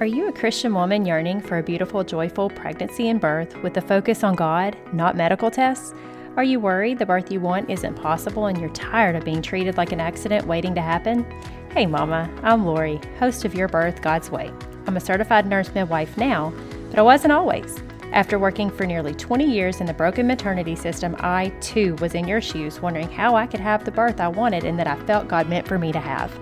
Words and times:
Are 0.00 0.06
you 0.06 0.28
a 0.28 0.32
Christian 0.32 0.72
woman 0.72 1.04
yearning 1.04 1.42
for 1.42 1.58
a 1.58 1.62
beautiful, 1.62 2.02
joyful 2.02 2.48
pregnancy 2.48 3.10
and 3.10 3.20
birth 3.20 3.54
with 3.62 3.76
a 3.76 3.82
focus 3.82 4.24
on 4.24 4.34
God, 4.34 4.74
not 4.94 5.14
medical 5.14 5.50
tests? 5.50 5.92
Are 6.38 6.42
you 6.42 6.58
worried 6.58 6.98
the 6.98 7.04
birth 7.04 7.30
you 7.30 7.38
want 7.38 7.68
isn't 7.68 7.96
possible 7.96 8.46
and 8.46 8.58
you're 8.58 8.70
tired 8.70 9.14
of 9.14 9.26
being 9.26 9.42
treated 9.42 9.76
like 9.76 9.92
an 9.92 10.00
accident 10.00 10.46
waiting 10.46 10.74
to 10.74 10.80
happen? 10.80 11.30
Hey, 11.72 11.84
Mama, 11.84 12.34
I'm 12.42 12.64
Lori, 12.64 12.98
host 13.18 13.44
of 13.44 13.52
Your 13.52 13.68
Birth 13.68 14.00
God's 14.00 14.30
Way. 14.30 14.50
I'm 14.86 14.96
a 14.96 15.00
certified 15.00 15.44
nurse 15.44 15.70
midwife 15.74 16.16
now, 16.16 16.50
but 16.88 16.98
I 16.98 17.02
wasn't 17.02 17.34
always. 17.34 17.76
After 18.12 18.38
working 18.38 18.70
for 18.70 18.86
nearly 18.86 19.14
20 19.14 19.44
years 19.44 19.80
in 19.80 19.86
the 19.86 19.92
broken 19.92 20.26
maternity 20.26 20.76
system, 20.76 21.14
I 21.18 21.50
too 21.60 21.94
was 21.96 22.14
in 22.14 22.26
your 22.26 22.40
shoes, 22.40 22.80
wondering 22.80 23.10
how 23.10 23.36
I 23.36 23.46
could 23.46 23.60
have 23.60 23.84
the 23.84 23.90
birth 23.90 24.18
I 24.18 24.28
wanted 24.28 24.64
and 24.64 24.78
that 24.78 24.86
I 24.86 24.96
felt 25.04 25.28
God 25.28 25.46
meant 25.50 25.68
for 25.68 25.78
me 25.78 25.92
to 25.92 26.00
have. 26.00 26.32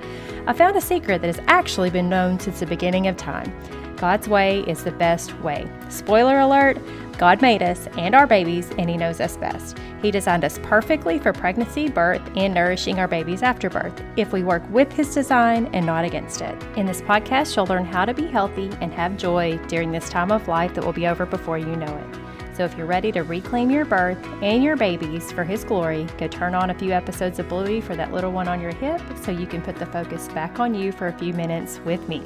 I 0.49 0.55
found 0.55 0.77
a 0.77 0.81
secret 0.81 1.21
that 1.21 1.27
has 1.27 1.45
actually 1.47 1.91
been 1.91 2.09
known 2.09 2.41
since 2.41 2.61
the 2.61 2.67
beginning 2.67 3.07
of 3.07 3.19
time. 3.19 3.53
God's 3.97 4.31
way 4.31 4.61
is 4.61 4.83
the 4.83 4.93
best 4.93 5.39
way. 5.41 5.71
Spoiler 5.91 6.39
alert 6.39 6.79
God 7.19 7.43
made 7.43 7.63
us 7.63 7.87
and 7.99 8.15
our 8.15 8.27
babies, 8.27 8.71
and 8.79 8.89
He 8.89 8.97
knows 8.97 9.21
us 9.21 9.37
best. 9.37 9.77
He 10.01 10.11
designed 10.11 10.45
us 10.45 10.59
perfectly 10.63 11.19
for 11.19 11.35
pregnancy, 11.35 11.91
birth, 11.91 12.23
and 12.35 12.55
nourishing 12.55 12.99
our 12.99 13.09
babies 13.09 13.43
after 13.43 13.69
birth 13.69 14.01
if 14.17 14.33
we 14.33 14.43
work 14.43 14.63
with 14.71 14.91
His 14.91 15.13
design 15.13 15.67
and 15.75 15.85
not 15.85 16.07
against 16.07 16.41
it. 16.41 16.57
In 16.79 16.87
this 16.87 17.03
podcast, 17.03 17.55
you'll 17.55 17.67
learn 17.67 17.85
how 17.85 18.07
to 18.07 18.15
be 18.15 18.27
healthy 18.27 18.71
and 18.81 18.91
have 18.95 19.19
joy 19.19 19.59
during 19.69 19.93
this 19.93 20.09
time 20.09 20.33
of 20.33 20.49
life 20.49 20.73
that 20.75 20.85
will 20.85 20.95
be 20.95 21.09
over 21.09 21.27
before 21.27 21.59
you 21.59 21.77
know 21.77 21.95
it. 21.95 22.28
So 22.59 22.65
if 22.65 22.77
you're 22.77 22.87
ready 22.89 23.13
to 23.13 23.23
reclaim 23.23 23.71
your 23.71 23.85
birth 23.85 24.19
and 24.43 24.65
your 24.65 24.77
babies 24.77 25.31
for 25.31 25.45
His 25.45 25.63
glory, 25.63 26.09
go 26.19 26.27
turn 26.27 26.57
on 26.57 26.71
a 26.71 26.75
few 26.75 26.91
episodes 26.91 27.39
of 27.39 27.49
Bluey 27.49 27.81
for 27.81 27.95
that 27.95 28.13
little 28.13 28.33
one 28.33 28.49
on 28.49 28.61
your 28.61 28.75
hip 28.75 29.01
so 29.23 29.31
you 29.31 29.47
can 29.47 29.63
put 29.63 29.77
the 29.77 29.87
focus 29.87 30.27
back 30.31 30.59
on 30.59 30.75
you 30.75 30.91
for 30.91 31.07
a 31.07 31.13
few 31.13 31.33
minutes 31.33 31.79
with 31.85 32.09
me. 32.09 32.21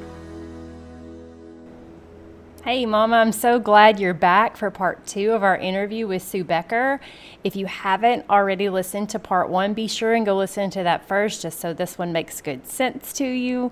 Hey, 2.63 2.85
Mama, 2.87 3.17
I'm 3.17 3.31
so 3.31 3.59
glad 3.59 3.99
you're 3.99 4.15
back 4.15 4.57
for 4.57 4.71
part 4.71 5.05
two 5.05 5.33
of 5.33 5.43
our 5.43 5.57
interview 5.57 6.07
with 6.07 6.23
Sue 6.23 6.43
Becker. 6.43 6.99
If 7.43 7.55
you 7.55 7.67
haven't 7.67 8.25
already 8.27 8.69
listened 8.69 9.09
to 9.09 9.19
part 9.19 9.49
one, 9.49 9.73
be 9.73 9.87
sure 9.87 10.13
and 10.13 10.25
go 10.25 10.35
listen 10.35 10.71
to 10.71 10.81
that 10.81 11.07
first 11.07 11.43
just 11.43 11.59
so 11.59 11.73
this 11.73 11.97
one 11.99 12.11
makes 12.11 12.41
good 12.41 12.65
sense 12.65 13.13
to 13.13 13.25
you. 13.25 13.69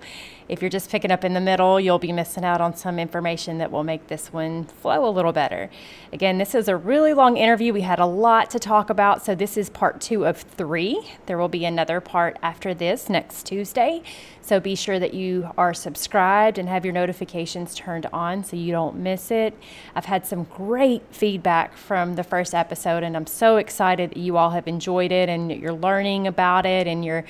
If 0.52 0.60
you're 0.60 0.68
just 0.68 0.90
picking 0.90 1.10
up 1.10 1.24
in 1.24 1.32
the 1.32 1.40
middle, 1.40 1.80
you'll 1.80 1.98
be 1.98 2.12
missing 2.12 2.44
out 2.44 2.60
on 2.60 2.76
some 2.76 2.98
information 2.98 3.56
that 3.56 3.70
will 3.70 3.84
make 3.84 4.08
this 4.08 4.34
one 4.34 4.64
flow 4.64 5.08
a 5.08 5.08
little 5.08 5.32
better. 5.32 5.70
Again, 6.12 6.36
this 6.36 6.54
is 6.54 6.68
a 6.68 6.76
really 6.76 7.14
long 7.14 7.38
interview. 7.38 7.72
We 7.72 7.80
had 7.80 7.98
a 7.98 8.04
lot 8.04 8.50
to 8.50 8.58
talk 8.58 8.90
about, 8.90 9.24
so 9.24 9.34
this 9.34 9.56
is 9.56 9.70
part 9.70 9.98
two 10.02 10.26
of 10.26 10.36
three. 10.36 11.10
There 11.24 11.38
will 11.38 11.48
be 11.48 11.64
another 11.64 12.02
part 12.02 12.36
after 12.42 12.74
this 12.74 13.08
next 13.08 13.46
Tuesday. 13.46 14.02
So 14.42 14.60
be 14.60 14.74
sure 14.74 14.98
that 14.98 15.14
you 15.14 15.50
are 15.56 15.72
subscribed 15.72 16.58
and 16.58 16.68
have 16.68 16.84
your 16.84 16.92
notifications 16.92 17.74
turned 17.74 18.04
on 18.12 18.44
so 18.44 18.54
you 18.54 18.72
don't 18.72 18.96
miss 18.96 19.30
it. 19.30 19.56
I've 19.94 20.04
had 20.04 20.26
some 20.26 20.44
great 20.44 21.02
feedback 21.12 21.78
from 21.78 22.14
the 22.14 22.24
first 22.24 22.54
episode, 22.54 23.04
and 23.04 23.16
I'm 23.16 23.26
so 23.26 23.56
excited 23.56 24.10
that 24.10 24.18
you 24.18 24.36
all 24.36 24.50
have 24.50 24.68
enjoyed 24.68 25.12
it 25.12 25.30
and 25.30 25.50
you're 25.50 25.72
learning 25.72 26.26
about 26.26 26.66
it 26.66 26.86
and 26.86 27.02
you're 27.02 27.24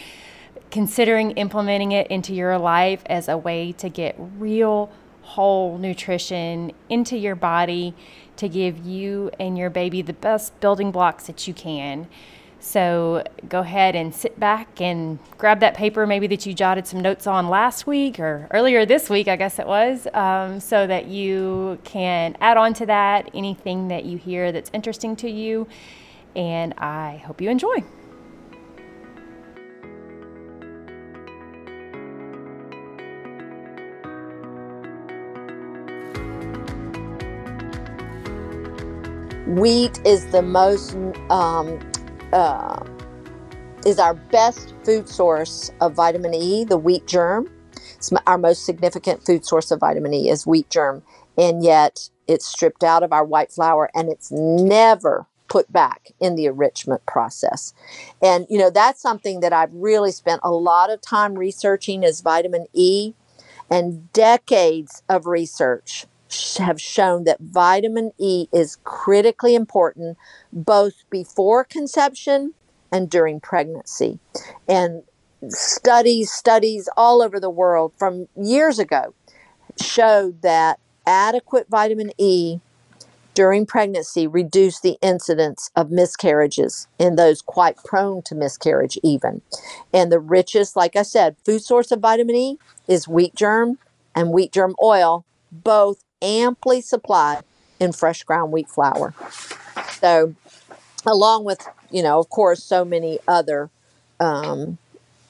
considering 0.72 1.32
implementing 1.32 1.92
it 1.92 2.06
into 2.08 2.34
your 2.34 2.58
life 2.58 3.02
as 3.06 3.28
a 3.28 3.36
way 3.36 3.72
to 3.72 3.88
get 3.88 4.16
real 4.38 4.90
whole 5.20 5.78
nutrition 5.78 6.72
into 6.88 7.16
your 7.16 7.36
body 7.36 7.94
to 8.36 8.48
give 8.48 8.78
you 8.84 9.30
and 9.38 9.56
your 9.56 9.70
baby 9.70 10.02
the 10.02 10.14
best 10.14 10.58
building 10.60 10.90
blocks 10.90 11.26
that 11.26 11.46
you 11.46 11.54
can. 11.54 12.08
So 12.58 13.22
go 13.48 13.60
ahead 13.60 13.94
and 13.94 14.14
sit 14.14 14.40
back 14.40 14.80
and 14.80 15.18
grab 15.36 15.60
that 15.60 15.74
paper, 15.74 16.06
maybe 16.06 16.26
that 16.28 16.46
you 16.46 16.54
jotted 16.54 16.86
some 16.86 17.00
notes 17.00 17.26
on 17.26 17.48
last 17.48 17.86
week 17.86 18.18
or 18.18 18.48
earlier 18.50 18.86
this 18.86 19.10
week, 19.10 19.28
I 19.28 19.36
guess 19.36 19.58
it 19.58 19.66
was, 19.66 20.06
um, 20.14 20.58
so 20.58 20.86
that 20.86 21.06
you 21.06 21.78
can 21.84 22.36
add 22.40 22.56
on 22.56 22.72
to 22.74 22.86
that 22.86 23.30
anything 23.34 23.88
that 23.88 24.04
you 24.04 24.16
hear 24.16 24.52
that's 24.52 24.70
interesting 24.72 25.16
to 25.16 25.28
you. 25.28 25.68
And 26.34 26.72
I 26.78 27.22
hope 27.26 27.40
you 27.40 27.50
enjoy. 27.50 27.84
Wheat 39.52 40.00
is 40.06 40.24
the 40.28 40.40
most 40.40 40.94
um, 41.28 41.78
uh, 42.32 42.82
is 43.84 43.98
our 43.98 44.14
best 44.14 44.72
food 44.82 45.10
source 45.10 45.70
of 45.82 45.92
vitamin 45.92 46.32
E, 46.32 46.64
the 46.64 46.78
wheat 46.78 47.06
germ. 47.06 47.50
It's 47.96 48.10
our 48.26 48.38
most 48.38 48.64
significant 48.64 49.26
food 49.26 49.44
source 49.44 49.70
of 49.70 49.80
vitamin 49.80 50.14
E 50.14 50.30
is 50.30 50.46
wheat 50.46 50.70
germ, 50.70 51.02
and 51.36 51.62
yet 51.62 52.08
it's 52.26 52.46
stripped 52.46 52.82
out 52.82 53.02
of 53.02 53.12
our 53.12 53.26
white 53.26 53.52
flour 53.52 53.90
and 53.94 54.08
it's 54.08 54.32
never 54.32 55.26
put 55.48 55.70
back 55.70 56.12
in 56.18 56.34
the 56.34 56.46
enrichment 56.46 57.04
process. 57.04 57.74
And 58.22 58.46
you 58.48 58.56
know 58.56 58.70
that's 58.70 59.02
something 59.02 59.40
that 59.40 59.52
I've 59.52 59.74
really 59.74 60.12
spent 60.12 60.40
a 60.42 60.50
lot 60.50 60.88
of 60.88 61.02
time 61.02 61.34
researching 61.34 62.04
is 62.04 62.22
vitamin 62.22 62.68
E 62.72 63.12
and 63.68 64.10
decades 64.14 65.02
of 65.10 65.26
research 65.26 66.06
have 66.58 66.80
shown 66.80 67.24
that 67.24 67.40
vitamin 67.40 68.12
E 68.18 68.48
is 68.52 68.78
critically 68.84 69.54
important 69.54 70.16
both 70.52 71.04
before 71.10 71.64
conception 71.64 72.54
and 72.90 73.10
during 73.10 73.40
pregnancy. 73.40 74.18
And 74.68 75.02
studies, 75.48 76.30
studies 76.30 76.88
all 76.96 77.22
over 77.22 77.40
the 77.40 77.50
world 77.50 77.92
from 77.96 78.28
years 78.36 78.78
ago 78.78 79.14
showed 79.80 80.42
that 80.42 80.78
adequate 81.06 81.68
vitamin 81.68 82.12
E 82.18 82.60
during 83.34 83.64
pregnancy 83.64 84.26
reduced 84.26 84.82
the 84.82 84.98
incidence 85.00 85.70
of 85.74 85.90
miscarriages 85.90 86.86
in 86.98 87.16
those 87.16 87.40
quite 87.40 87.76
prone 87.82 88.22
to 88.22 88.34
miscarriage 88.34 88.98
even. 89.02 89.40
And 89.92 90.12
the 90.12 90.20
richest, 90.20 90.76
like 90.76 90.96
I 90.96 91.02
said, 91.02 91.36
food 91.44 91.62
source 91.62 91.90
of 91.90 92.00
vitamin 92.00 92.36
E 92.36 92.58
is 92.86 93.08
wheat 93.08 93.34
germ 93.34 93.78
and 94.14 94.32
wheat 94.32 94.52
germ 94.52 94.74
oil, 94.82 95.24
both 95.50 96.04
amply 96.22 96.80
supplied 96.80 97.42
in 97.80 97.92
fresh 97.92 98.22
ground 98.22 98.52
wheat 98.52 98.68
flour. 98.68 99.14
So, 100.00 100.34
along 101.04 101.44
with, 101.44 101.66
you 101.90 102.02
know, 102.02 102.18
of 102.18 102.28
course, 102.30 102.62
so 102.62 102.84
many 102.84 103.18
other 103.26 103.70
um, 104.20 104.78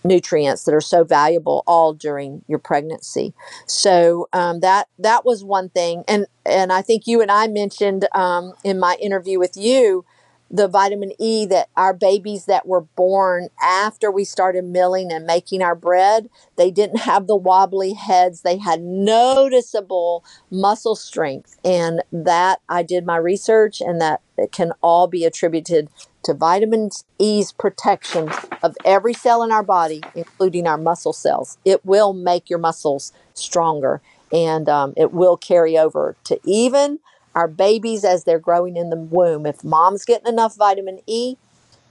nutrients 0.05 0.65
that 0.65 0.75
are 0.75 0.81
so 0.81 1.05
valuable 1.05 1.63
all 1.67 1.93
during 1.95 2.45
your 2.49 2.59
pregnancy. 2.59 3.33
So 3.67 4.29
um, 4.33 4.61
that 4.61 4.89
that 4.99 5.25
was 5.25 5.45
one 5.45 5.69
thing, 5.69 6.05
and 6.09 6.27
and 6.45 6.73
I 6.73 6.83
think 6.83 7.07
you 7.07 7.21
and 7.21 7.31
I 7.31 7.47
mentioned 7.47 8.07
um, 8.15 8.55
in 8.65 8.79
my 8.79 8.97
interview 9.01 9.39
with 9.39 9.57
you 9.57 10.05
the 10.53 10.69
vitamin 10.69 11.13
E 11.19 11.47
that 11.47 11.71
our 11.77 11.95
babies 11.95 12.45
that 12.45 12.67
were 12.67 12.83
born 12.83 13.49
after 13.61 14.11
we 14.11 14.23
started 14.25 14.65
milling 14.65 15.11
and 15.11 15.25
making 15.25 15.63
our 15.63 15.75
bread, 15.75 16.29
they 16.57 16.71
didn't 16.71 16.99
have 16.99 17.27
the 17.27 17.37
wobbly 17.37 17.95
heads. 17.95 18.43
They 18.43 18.59
had 18.59 18.83
noticeable 18.83 20.25
muscle 20.51 20.95
strength. 20.95 21.59
And 21.65 22.03
that 22.13 22.61
I 22.69 22.83
did 22.83 23.07
my 23.07 23.17
research, 23.17 23.81
and 23.81 24.01
that 24.03 24.21
it 24.37 24.53
can 24.53 24.73
all 24.83 25.07
be 25.07 25.25
attributed 25.25 25.89
to 26.25 26.35
vitamin 26.35 26.91
E's 27.19 27.51
protection 27.51 28.31
of 28.63 28.77
every 28.85 29.15
cell 29.15 29.43
in 29.43 29.51
our 29.51 29.63
body, 29.63 30.03
including 30.15 30.67
our 30.67 30.79
muscle 30.79 31.13
cells. 31.13 31.59
It 31.65 31.85
will 31.85 32.13
make 32.13 32.51
your 32.51 32.59
muscles 32.59 33.13
stronger 33.35 34.01
and 34.33 34.69
um, 34.69 34.95
it 34.97 35.13
will 35.13 35.37
carry 35.37 35.77
over 35.77 36.17
to 36.25 36.41
even 36.45 36.99
our 37.35 37.49
babies 37.49 38.05
as 38.05 38.25
they're 38.25 38.39
growing 38.39 38.77
in 38.77 38.91
the 38.91 38.97
womb. 38.97 39.47
If 39.47 39.65
mom's 39.65 40.05
getting 40.05 40.27
enough 40.27 40.57
vitamin 40.57 41.01
E, 41.07 41.37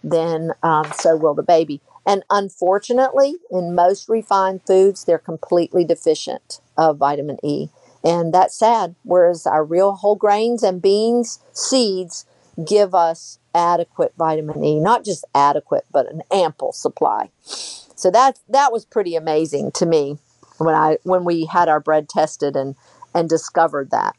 then 0.03 0.51
um, 0.63 0.91
so 0.95 1.15
will 1.15 1.33
the 1.33 1.43
baby. 1.43 1.81
And 2.05 2.23
unfortunately, 2.29 3.35
in 3.51 3.75
most 3.75 4.09
refined 4.09 4.61
foods, 4.65 5.05
they're 5.05 5.19
completely 5.19 5.85
deficient 5.85 6.59
of 6.77 6.97
vitamin 6.97 7.37
E. 7.43 7.69
And 8.03 8.33
that's 8.33 8.57
sad. 8.57 8.95
Whereas 9.03 9.45
our 9.45 9.63
real 9.63 9.93
whole 9.93 10.15
grains 10.15 10.63
and 10.63 10.81
beans, 10.81 11.39
seeds, 11.53 12.25
give 12.65 12.95
us 12.95 13.39
adequate 13.53 14.13
vitamin 14.17 14.63
E, 14.63 14.79
not 14.79 15.05
just 15.05 15.25
adequate, 15.35 15.85
but 15.91 16.11
an 16.11 16.23
ample 16.31 16.71
supply. 16.71 17.29
So 17.43 18.09
that 18.11 18.39
that 18.49 18.71
was 18.71 18.85
pretty 18.85 19.15
amazing 19.15 19.71
to 19.73 19.85
me 19.85 20.17
when 20.57 20.73
I 20.73 20.97
when 21.03 21.23
we 21.23 21.45
had 21.45 21.69
our 21.69 21.79
bread 21.79 22.09
tested 22.09 22.55
and 22.55 22.75
and 23.13 23.29
discovered 23.29 23.91
that 23.91 24.15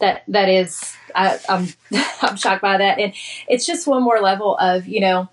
that 0.00 0.24
that 0.28 0.48
is 0.48 0.96
I, 1.14 1.38
I'm 1.48 1.68
I'm 2.22 2.36
shocked 2.36 2.62
by 2.62 2.78
that, 2.78 2.98
and 2.98 3.14
it's 3.48 3.66
just 3.66 3.86
one 3.86 4.02
more 4.02 4.20
level 4.20 4.56
of 4.56 4.86
you 4.86 5.00
know 5.00 5.28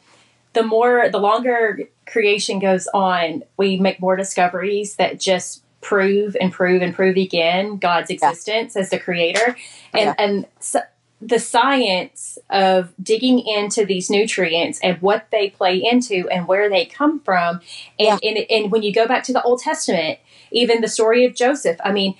the 0.53 0.63
more 0.63 1.09
the 1.09 1.19
longer 1.19 1.89
creation 2.07 2.59
goes 2.59 2.87
on, 2.93 3.43
we 3.57 3.77
make 3.77 3.99
more 3.99 4.15
discoveries 4.15 4.95
that 4.95 5.19
just 5.19 5.63
prove 5.81 6.35
and 6.39 6.51
prove 6.51 6.81
and 6.81 6.95
prove 6.95 7.17
again 7.17 7.77
God's 7.77 8.09
existence 8.09 8.73
yeah. 8.75 8.81
as 8.81 8.89
the 8.89 8.99
creator, 8.99 9.55
and 9.93 10.05
yeah. 10.05 10.15
and 10.17 10.45
so 10.59 10.81
the 11.21 11.39
science 11.39 12.37
of 12.49 12.93
digging 13.01 13.39
into 13.39 13.85
these 13.85 14.09
nutrients 14.09 14.79
and 14.83 15.01
what 15.01 15.27
they 15.31 15.49
play 15.49 15.77
into 15.77 16.27
and 16.29 16.47
where 16.47 16.69
they 16.69 16.85
come 16.85 17.19
from. 17.21 17.61
And, 17.97 18.19
yeah. 18.21 18.29
and, 18.29 18.45
and 18.49 18.71
when 18.71 18.83
you 18.83 18.93
go 18.93 19.07
back 19.07 19.23
to 19.23 19.33
the 19.33 19.41
Old 19.41 19.61
Testament, 19.61 20.19
even 20.51 20.81
the 20.81 20.87
story 20.87 21.25
of 21.25 21.33
Joseph, 21.33 21.79
I 21.83 21.93
mean, 21.93 22.15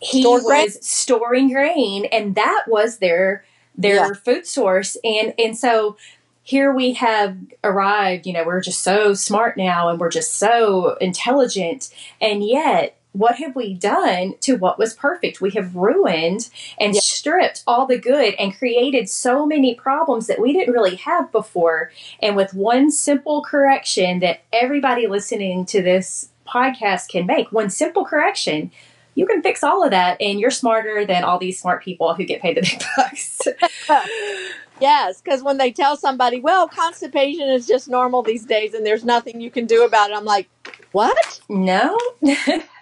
he 0.00 0.22
Stored 0.22 0.42
was 0.42 0.50
grain. 0.50 0.82
storing 0.82 1.52
grain 1.52 2.04
and 2.06 2.34
that 2.34 2.64
was 2.66 2.98
their 2.98 3.44
their 3.76 4.08
yeah. 4.08 4.12
food 4.14 4.46
source 4.46 4.96
and 5.04 5.34
and 5.38 5.56
so 5.56 5.96
here 6.42 6.72
we 6.72 6.94
have 6.94 7.36
arrived 7.64 8.26
you 8.26 8.32
know 8.32 8.44
we're 8.44 8.60
just 8.60 8.82
so 8.82 9.14
smart 9.14 9.56
now 9.56 9.88
and 9.88 9.98
we're 10.00 10.10
just 10.10 10.36
so 10.36 10.96
intelligent 11.00 11.92
and 12.20 12.44
yet 12.44 12.98
what 13.12 13.36
have 13.36 13.56
we 13.56 13.74
done 13.74 14.34
to 14.40 14.56
what 14.56 14.78
was 14.78 14.94
perfect? 14.94 15.40
We 15.40 15.50
have 15.50 15.74
ruined 15.74 16.48
and 16.78 16.94
yeah. 16.94 17.00
stripped 17.00 17.64
all 17.66 17.86
the 17.86 17.98
good 17.98 18.34
and 18.34 18.56
created 18.56 19.08
so 19.08 19.44
many 19.46 19.74
problems 19.74 20.26
that 20.26 20.40
we 20.40 20.52
didn't 20.52 20.72
really 20.72 20.96
have 20.96 21.32
before. 21.32 21.90
And 22.20 22.36
with 22.36 22.54
one 22.54 22.90
simple 22.90 23.42
correction 23.42 24.20
that 24.20 24.42
everybody 24.52 25.06
listening 25.06 25.66
to 25.66 25.82
this 25.82 26.28
podcast 26.46 27.08
can 27.08 27.26
make, 27.26 27.50
one 27.50 27.70
simple 27.70 28.04
correction, 28.04 28.70
you 29.18 29.26
can 29.26 29.42
fix 29.42 29.64
all 29.64 29.82
of 29.82 29.90
that 29.90 30.16
and 30.20 30.38
you're 30.38 30.48
smarter 30.48 31.04
than 31.04 31.24
all 31.24 31.40
these 31.40 31.60
smart 31.60 31.82
people 31.82 32.14
who 32.14 32.24
get 32.24 32.40
paid 32.40 32.56
the 32.56 32.60
big 32.62 32.80
bucks. 32.96 33.40
yes, 34.80 35.20
because 35.20 35.42
when 35.42 35.58
they 35.58 35.72
tell 35.72 35.96
somebody, 35.96 36.38
well, 36.38 36.68
constipation 36.68 37.48
is 37.48 37.66
just 37.66 37.88
normal 37.88 38.22
these 38.22 38.46
days 38.46 38.74
and 38.74 38.86
there's 38.86 39.04
nothing 39.04 39.40
you 39.40 39.50
can 39.50 39.66
do 39.66 39.84
about 39.84 40.10
it, 40.10 40.16
I'm 40.16 40.24
like, 40.24 40.48
what? 40.92 41.40
No. 41.48 41.98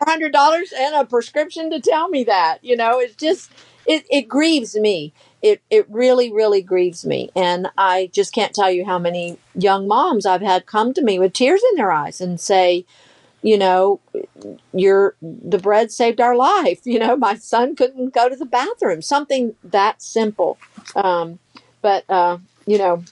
hundred 0.02 0.34
dollars 0.34 0.74
and 0.76 0.94
a 0.94 1.06
prescription 1.06 1.70
to 1.70 1.80
tell 1.80 2.10
me 2.10 2.22
that. 2.24 2.58
You 2.62 2.76
know, 2.76 3.00
it's 3.00 3.16
just 3.16 3.50
it, 3.86 4.04
it 4.10 4.28
grieves 4.28 4.76
me. 4.76 5.14
It 5.40 5.62
it 5.70 5.86
really, 5.88 6.30
really 6.30 6.60
grieves 6.60 7.06
me. 7.06 7.30
And 7.34 7.68
I 7.78 8.10
just 8.12 8.34
can't 8.34 8.54
tell 8.54 8.70
you 8.70 8.84
how 8.84 8.98
many 8.98 9.38
young 9.54 9.88
moms 9.88 10.26
I've 10.26 10.42
had 10.42 10.66
come 10.66 10.92
to 10.92 11.02
me 11.02 11.18
with 11.18 11.32
tears 11.32 11.62
in 11.70 11.76
their 11.76 11.92
eyes 11.92 12.20
and 12.20 12.38
say, 12.38 12.84
you 13.42 13.58
know, 13.58 14.00
your 14.72 15.16
the 15.20 15.58
bread 15.58 15.90
saved 15.92 16.20
our 16.20 16.36
life. 16.36 16.80
You 16.84 16.98
know, 16.98 17.16
my 17.16 17.34
son 17.34 17.76
couldn't 17.76 18.14
go 18.14 18.28
to 18.28 18.36
the 18.36 18.46
bathroom. 18.46 19.02
Something 19.02 19.54
that 19.64 20.00
simple. 20.00 20.58
Um, 20.94 21.38
but 21.82 22.04
uh, 22.08 22.38
you 22.66 22.78
know, 22.78 23.04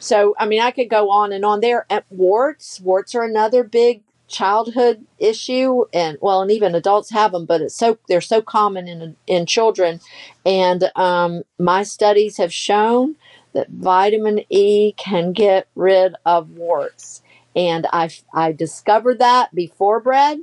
so 0.00 0.34
I 0.38 0.46
mean, 0.46 0.60
I 0.60 0.70
could 0.70 0.88
go 0.88 1.10
on 1.10 1.32
and 1.32 1.44
on 1.44 1.60
there. 1.60 1.86
At 1.90 2.04
warts, 2.10 2.80
warts 2.80 3.14
are 3.14 3.22
another 3.22 3.62
big 3.64 4.02
childhood 4.28 5.06
issue 5.18 5.86
and 5.92 6.18
well 6.20 6.42
and 6.42 6.50
even 6.50 6.74
adults 6.74 7.10
have 7.10 7.32
them 7.32 7.46
but 7.46 7.62
it's 7.62 7.74
so 7.74 7.98
they're 8.08 8.20
so 8.20 8.42
common 8.42 8.86
in 8.86 9.16
in 9.26 9.46
children 9.46 10.00
and 10.44 10.90
um, 10.96 11.42
my 11.58 11.82
studies 11.82 12.36
have 12.36 12.52
shown 12.52 13.16
that 13.54 13.70
vitamin 13.70 14.40
E 14.50 14.92
can 14.98 15.32
get 15.32 15.66
rid 15.74 16.14
of 16.26 16.50
warts 16.50 17.22
and 17.58 17.86
I 17.92 18.08
I 18.32 18.52
discovered 18.52 19.18
that 19.18 19.54
before 19.54 20.00
bread 20.00 20.38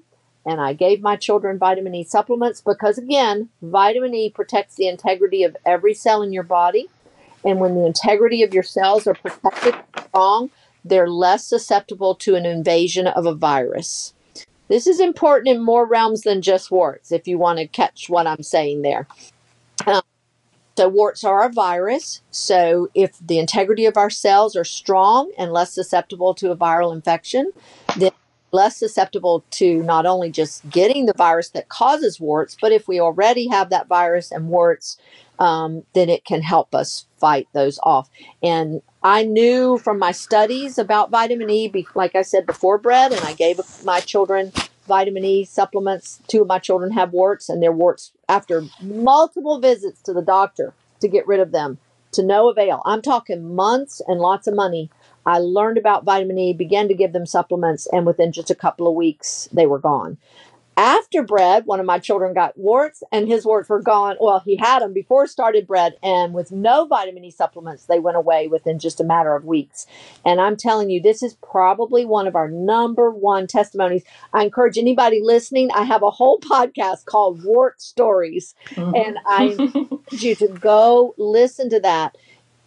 and 0.45 0.61
I 0.61 0.73
gave 0.73 1.01
my 1.01 1.15
children 1.15 1.57
vitamin 1.57 1.95
E 1.95 2.03
supplements 2.03 2.61
because 2.61 2.97
again 2.99 3.49
vitamin 3.61 4.13
E 4.13 4.29
protects 4.29 4.75
the 4.75 4.87
integrity 4.87 5.43
of 5.43 5.57
every 5.65 5.95
cell 5.95 6.21
in 6.21 6.33
your 6.33 6.43
body 6.43 6.87
and 7.43 7.59
when 7.59 7.75
the 7.75 7.85
integrity 7.85 8.43
of 8.43 8.53
your 8.53 8.63
cells 8.63 9.07
are 9.07 9.15
protected 9.15 9.75
strong 10.07 10.51
they're 10.85 11.09
less 11.09 11.43
susceptible 11.45 12.13
to 12.13 12.35
an 12.35 12.45
invasion 12.45 13.07
of 13.07 13.25
a 13.25 13.33
virus. 13.33 14.13
This 14.67 14.85
is 14.85 14.99
important 14.99 15.47
in 15.47 15.63
more 15.63 15.85
realms 15.85 16.21
than 16.21 16.41
just 16.41 16.71
warts, 16.71 17.11
if 17.11 17.27
you 17.27 17.37
want 17.39 17.59
to 17.59 17.67
catch 17.67 18.07
what 18.07 18.27
I'm 18.27 18.43
saying 18.43 18.83
there. 18.83 19.07
Um, 19.87 20.01
so, 20.77 20.89
warts 20.89 21.23
are 21.23 21.45
a 21.45 21.49
virus. 21.49 22.21
So, 22.31 22.89
if 22.93 23.17
the 23.25 23.39
integrity 23.39 23.85
of 23.85 23.95
our 23.95 24.09
cells 24.09 24.55
are 24.55 24.65
strong 24.65 25.31
and 25.37 25.53
less 25.53 25.73
susceptible 25.73 26.33
to 26.35 26.51
a 26.51 26.57
viral 26.57 26.93
infection, 26.93 27.51
then 27.97 28.11
less 28.51 28.77
susceptible 28.77 29.43
to 29.51 29.83
not 29.83 30.05
only 30.05 30.31
just 30.31 30.69
getting 30.69 31.05
the 31.05 31.13
virus 31.15 31.49
that 31.49 31.69
causes 31.69 32.19
warts, 32.19 32.57
but 32.59 32.71
if 32.71 32.87
we 32.87 32.99
already 32.99 33.47
have 33.47 33.69
that 33.69 33.87
virus 33.87 34.31
and 34.31 34.49
warts, 34.49 34.97
um, 35.39 35.83
then 35.93 36.09
it 36.09 36.25
can 36.25 36.41
help 36.41 36.73
us 36.73 37.05
fight 37.17 37.47
those 37.53 37.79
off. 37.83 38.09
And 38.41 38.81
I 39.03 39.23
knew 39.23 39.77
from 39.77 39.99
my 39.99 40.11
studies 40.11 40.77
about 40.77 41.11
vitamin 41.11 41.49
E, 41.49 41.85
like 41.95 42.15
I 42.15 42.21
said 42.21 42.45
before, 42.45 42.77
bread, 42.77 43.11
and 43.11 43.23
I 43.25 43.33
gave 43.33 43.59
my 43.83 43.99
children 43.99 44.51
vitamin 44.85 45.25
E 45.25 45.43
supplements. 45.43 46.21
Two 46.27 46.41
of 46.41 46.47
my 46.47 46.59
children 46.59 46.91
have 46.91 47.13
warts, 47.13 47.49
and 47.49 47.61
their 47.61 47.71
warts, 47.71 48.11
after 48.29 48.63
multiple 48.81 49.59
visits 49.59 50.01
to 50.03 50.13
the 50.13 50.21
doctor 50.21 50.73
to 51.01 51.07
get 51.07 51.27
rid 51.27 51.39
of 51.39 51.51
them, 51.51 51.77
to 52.11 52.23
no 52.23 52.49
avail. 52.49 52.81
I'm 52.85 53.01
talking 53.01 53.55
months 53.55 54.01
and 54.07 54.19
lots 54.19 54.47
of 54.47 54.55
money. 54.55 54.89
I 55.25 55.39
learned 55.39 55.77
about 55.77 56.03
vitamin 56.03 56.37
E, 56.37 56.53
began 56.53 56.87
to 56.87 56.93
give 56.93 57.13
them 57.13 57.25
supplements, 57.25 57.87
and 57.91 58.05
within 58.05 58.31
just 58.31 58.51
a 58.51 58.55
couple 58.55 58.87
of 58.87 58.95
weeks, 58.95 59.49
they 59.51 59.65
were 59.65 59.79
gone. 59.79 60.17
After 60.77 61.23
bread, 61.23 61.65
one 61.65 61.79
of 61.79 61.85
my 61.85 61.99
children 61.99 62.33
got 62.33 62.57
warts 62.57 63.01
and 63.11 63.27
his 63.27 63.45
warts 63.45 63.69
were 63.69 63.81
gone. 63.81 64.17
Well, 64.19 64.41
he 64.45 64.57
had 64.57 64.79
them 64.79 64.93
before 64.93 65.25
started 65.25 65.67
bread, 65.67 65.93
and 66.03 66.33
with 66.33 66.51
no 66.51 66.85
vitamin 66.85 67.23
E 67.23 67.31
supplements, 67.31 67.85
they 67.85 67.99
went 67.99 68.17
away 68.17 68.47
within 68.47 68.79
just 68.79 68.99
a 68.99 69.05
matter 69.05 69.35
of 69.35 69.45
weeks. 69.45 69.87
And 70.25 70.41
I'm 70.41 70.57
telling 70.57 70.89
you, 70.89 71.01
this 71.01 71.23
is 71.23 71.35
probably 71.35 72.05
one 72.05 72.27
of 72.27 72.35
our 72.35 72.49
number 72.49 73.09
one 73.09 73.47
testimonies. 73.47 74.03
I 74.33 74.43
encourage 74.43 74.77
anybody 74.77 75.21
listening, 75.21 75.71
I 75.71 75.83
have 75.83 76.03
a 76.03 76.11
whole 76.11 76.39
podcast 76.39 77.05
called 77.05 77.43
Wart 77.43 77.81
Stories, 77.81 78.53
mm-hmm. 78.71 78.95
and 78.95 79.17
I 79.25 79.43
encourage 79.57 80.23
you 80.23 80.35
to 80.35 80.47
go 80.49 81.15
listen 81.17 81.69
to 81.69 81.79
that. 81.79 82.17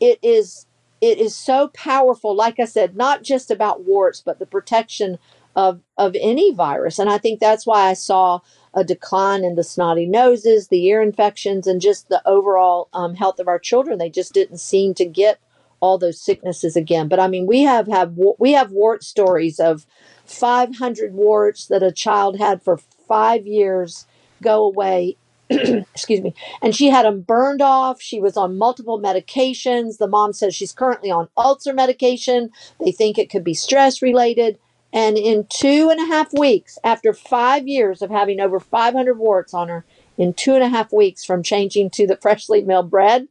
It 0.00 0.18
is 0.22 0.66
it 1.00 1.18
is 1.18 1.34
so 1.34 1.68
powerful, 1.68 2.34
like 2.34 2.58
I 2.58 2.64
said, 2.64 2.96
not 2.96 3.22
just 3.22 3.50
about 3.50 3.84
warts, 3.84 4.20
but 4.20 4.38
the 4.38 4.46
protection 4.46 5.18
of 5.58 5.80
of 5.96 6.14
any 6.20 6.54
virus. 6.54 7.00
And 7.00 7.10
I 7.10 7.18
think 7.18 7.40
that's 7.40 7.66
why 7.66 7.90
I 7.90 7.94
saw 7.94 8.38
a 8.74 8.84
decline 8.84 9.42
in 9.42 9.56
the 9.56 9.64
snotty 9.64 10.06
noses, 10.06 10.68
the 10.68 10.86
ear 10.86 11.02
infections, 11.02 11.66
and 11.66 11.80
just 11.80 12.08
the 12.08 12.22
overall 12.24 12.88
um, 12.92 13.16
health 13.16 13.40
of 13.40 13.48
our 13.48 13.58
children. 13.58 13.98
They 13.98 14.08
just 14.08 14.32
didn't 14.32 14.58
seem 14.58 14.94
to 14.94 15.04
get 15.04 15.40
all 15.80 15.98
those 15.98 16.20
sicknesses 16.20 16.76
again. 16.76 17.08
But 17.08 17.18
I 17.18 17.26
mean, 17.26 17.44
we 17.44 17.62
have 17.62 17.88
have 17.88 18.16
we 18.38 18.52
have 18.52 18.70
wart 18.70 19.02
stories 19.02 19.58
of 19.58 19.84
500 20.26 21.12
warts 21.12 21.66
that 21.66 21.82
a 21.82 21.90
child 21.90 22.38
had 22.38 22.62
for 22.62 22.76
five 23.08 23.44
years 23.44 24.06
go 24.40 24.62
away. 24.62 25.16
excuse 25.50 26.20
me. 26.20 26.34
And 26.62 26.76
she 26.76 26.88
had 26.88 27.04
them 27.04 27.22
burned 27.22 27.62
off. 27.62 28.00
She 28.00 28.20
was 28.20 28.36
on 28.36 28.58
multiple 28.58 29.00
medications. 29.00 29.98
The 29.98 30.06
mom 30.06 30.34
says 30.34 30.54
she's 30.54 30.72
currently 30.72 31.10
on 31.10 31.28
ulcer 31.36 31.72
medication. 31.72 32.50
They 32.78 32.92
think 32.92 33.18
it 33.18 33.30
could 33.30 33.42
be 33.42 33.54
stress 33.54 34.02
related. 34.02 34.58
And 34.92 35.18
in 35.18 35.46
two 35.48 35.90
and 35.90 36.00
a 36.00 36.06
half 36.06 36.32
weeks, 36.32 36.78
after 36.82 37.12
five 37.12 37.68
years 37.68 38.00
of 38.00 38.10
having 38.10 38.40
over 38.40 38.58
500 38.58 39.18
warts 39.18 39.52
on 39.52 39.68
her, 39.68 39.84
in 40.16 40.34
two 40.34 40.54
and 40.54 40.62
a 40.62 40.68
half 40.68 40.92
weeks 40.92 41.24
from 41.24 41.42
changing 41.42 41.90
to 41.90 42.06
the 42.06 42.16
freshly 42.16 42.62
milled 42.62 42.90
bread, 42.90 43.28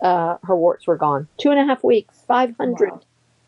uh, 0.00 0.36
her 0.44 0.56
warts 0.56 0.86
were 0.86 0.96
gone. 0.96 1.28
Two 1.38 1.50
and 1.50 1.58
a 1.58 1.64
half 1.64 1.82
weeks, 1.82 2.22
500 2.26 2.90
wow. 2.90 3.00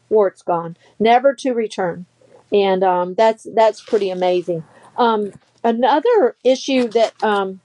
warts 0.08 0.42
gone, 0.42 0.76
never 0.98 1.34
to 1.34 1.52
return. 1.52 2.06
And 2.52 2.84
um, 2.84 3.14
that's 3.14 3.46
that's 3.54 3.80
pretty 3.80 4.10
amazing. 4.10 4.64
Um, 4.98 5.32
another 5.64 6.36
issue 6.44 6.88
that 6.88 7.22
um, 7.22 7.60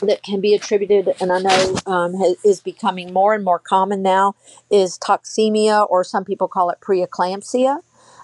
that 0.00 0.22
can 0.22 0.40
be 0.40 0.54
attributed, 0.54 1.14
and 1.20 1.32
I 1.32 1.40
know 1.40 1.76
um, 1.86 2.14
has, 2.14 2.36
is 2.44 2.60
becoming 2.60 3.12
more 3.12 3.32
and 3.32 3.44
more 3.44 3.58
common 3.58 4.02
now, 4.02 4.34
is 4.70 4.98
toxemia, 4.98 5.88
or 5.88 6.04
some 6.04 6.24
people 6.24 6.48
call 6.48 6.70
it 6.70 6.80
preeclampsia. 6.80 7.80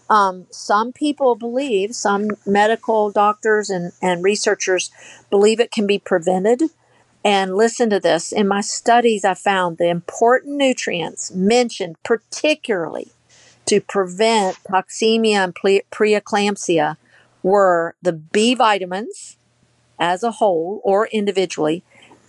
Um, 0.08 0.46
some 0.50 0.92
people 0.92 1.34
believe, 1.34 1.94
some 1.94 2.28
medical 2.46 3.10
doctors 3.10 3.70
and, 3.70 3.92
and 4.00 4.22
researchers 4.22 4.90
believe 5.30 5.60
it 5.60 5.72
can 5.72 5.86
be 5.86 5.98
prevented. 5.98 6.62
And 7.24 7.56
listen 7.56 7.90
to 7.90 7.98
this 7.98 8.30
in 8.30 8.46
my 8.46 8.60
studies, 8.60 9.24
I 9.24 9.34
found 9.34 9.78
the 9.78 9.88
important 9.88 10.56
nutrients 10.56 11.32
mentioned 11.32 11.96
particularly 12.04 13.10
to 13.66 13.80
prevent 13.80 14.58
toxemia 14.70 15.34
and 15.34 15.54
pre- 15.54 15.82
preeclampsia 15.90 16.96
were 17.42 17.96
the 18.00 18.12
B 18.12 18.54
vitamins 18.54 19.38
as 19.98 20.22
a 20.22 20.32
whole 20.32 20.80
or 20.84 21.06
individually, 21.08 21.82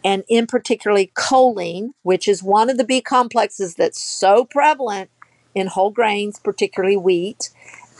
and 0.04 0.24
in 0.28 0.48
particularly 0.48 1.12
choline, 1.16 1.90
which 2.02 2.28
is 2.28 2.42
one 2.42 2.70
of 2.70 2.78
the 2.78 2.84
B 2.84 3.02
complexes 3.02 3.76
that's 3.76 4.02
so 4.02 4.46
prevalent 4.46 5.12
in 5.58 5.66
whole 5.68 5.90
grains, 5.90 6.40
particularly 6.40 6.96
wheat, 6.96 7.50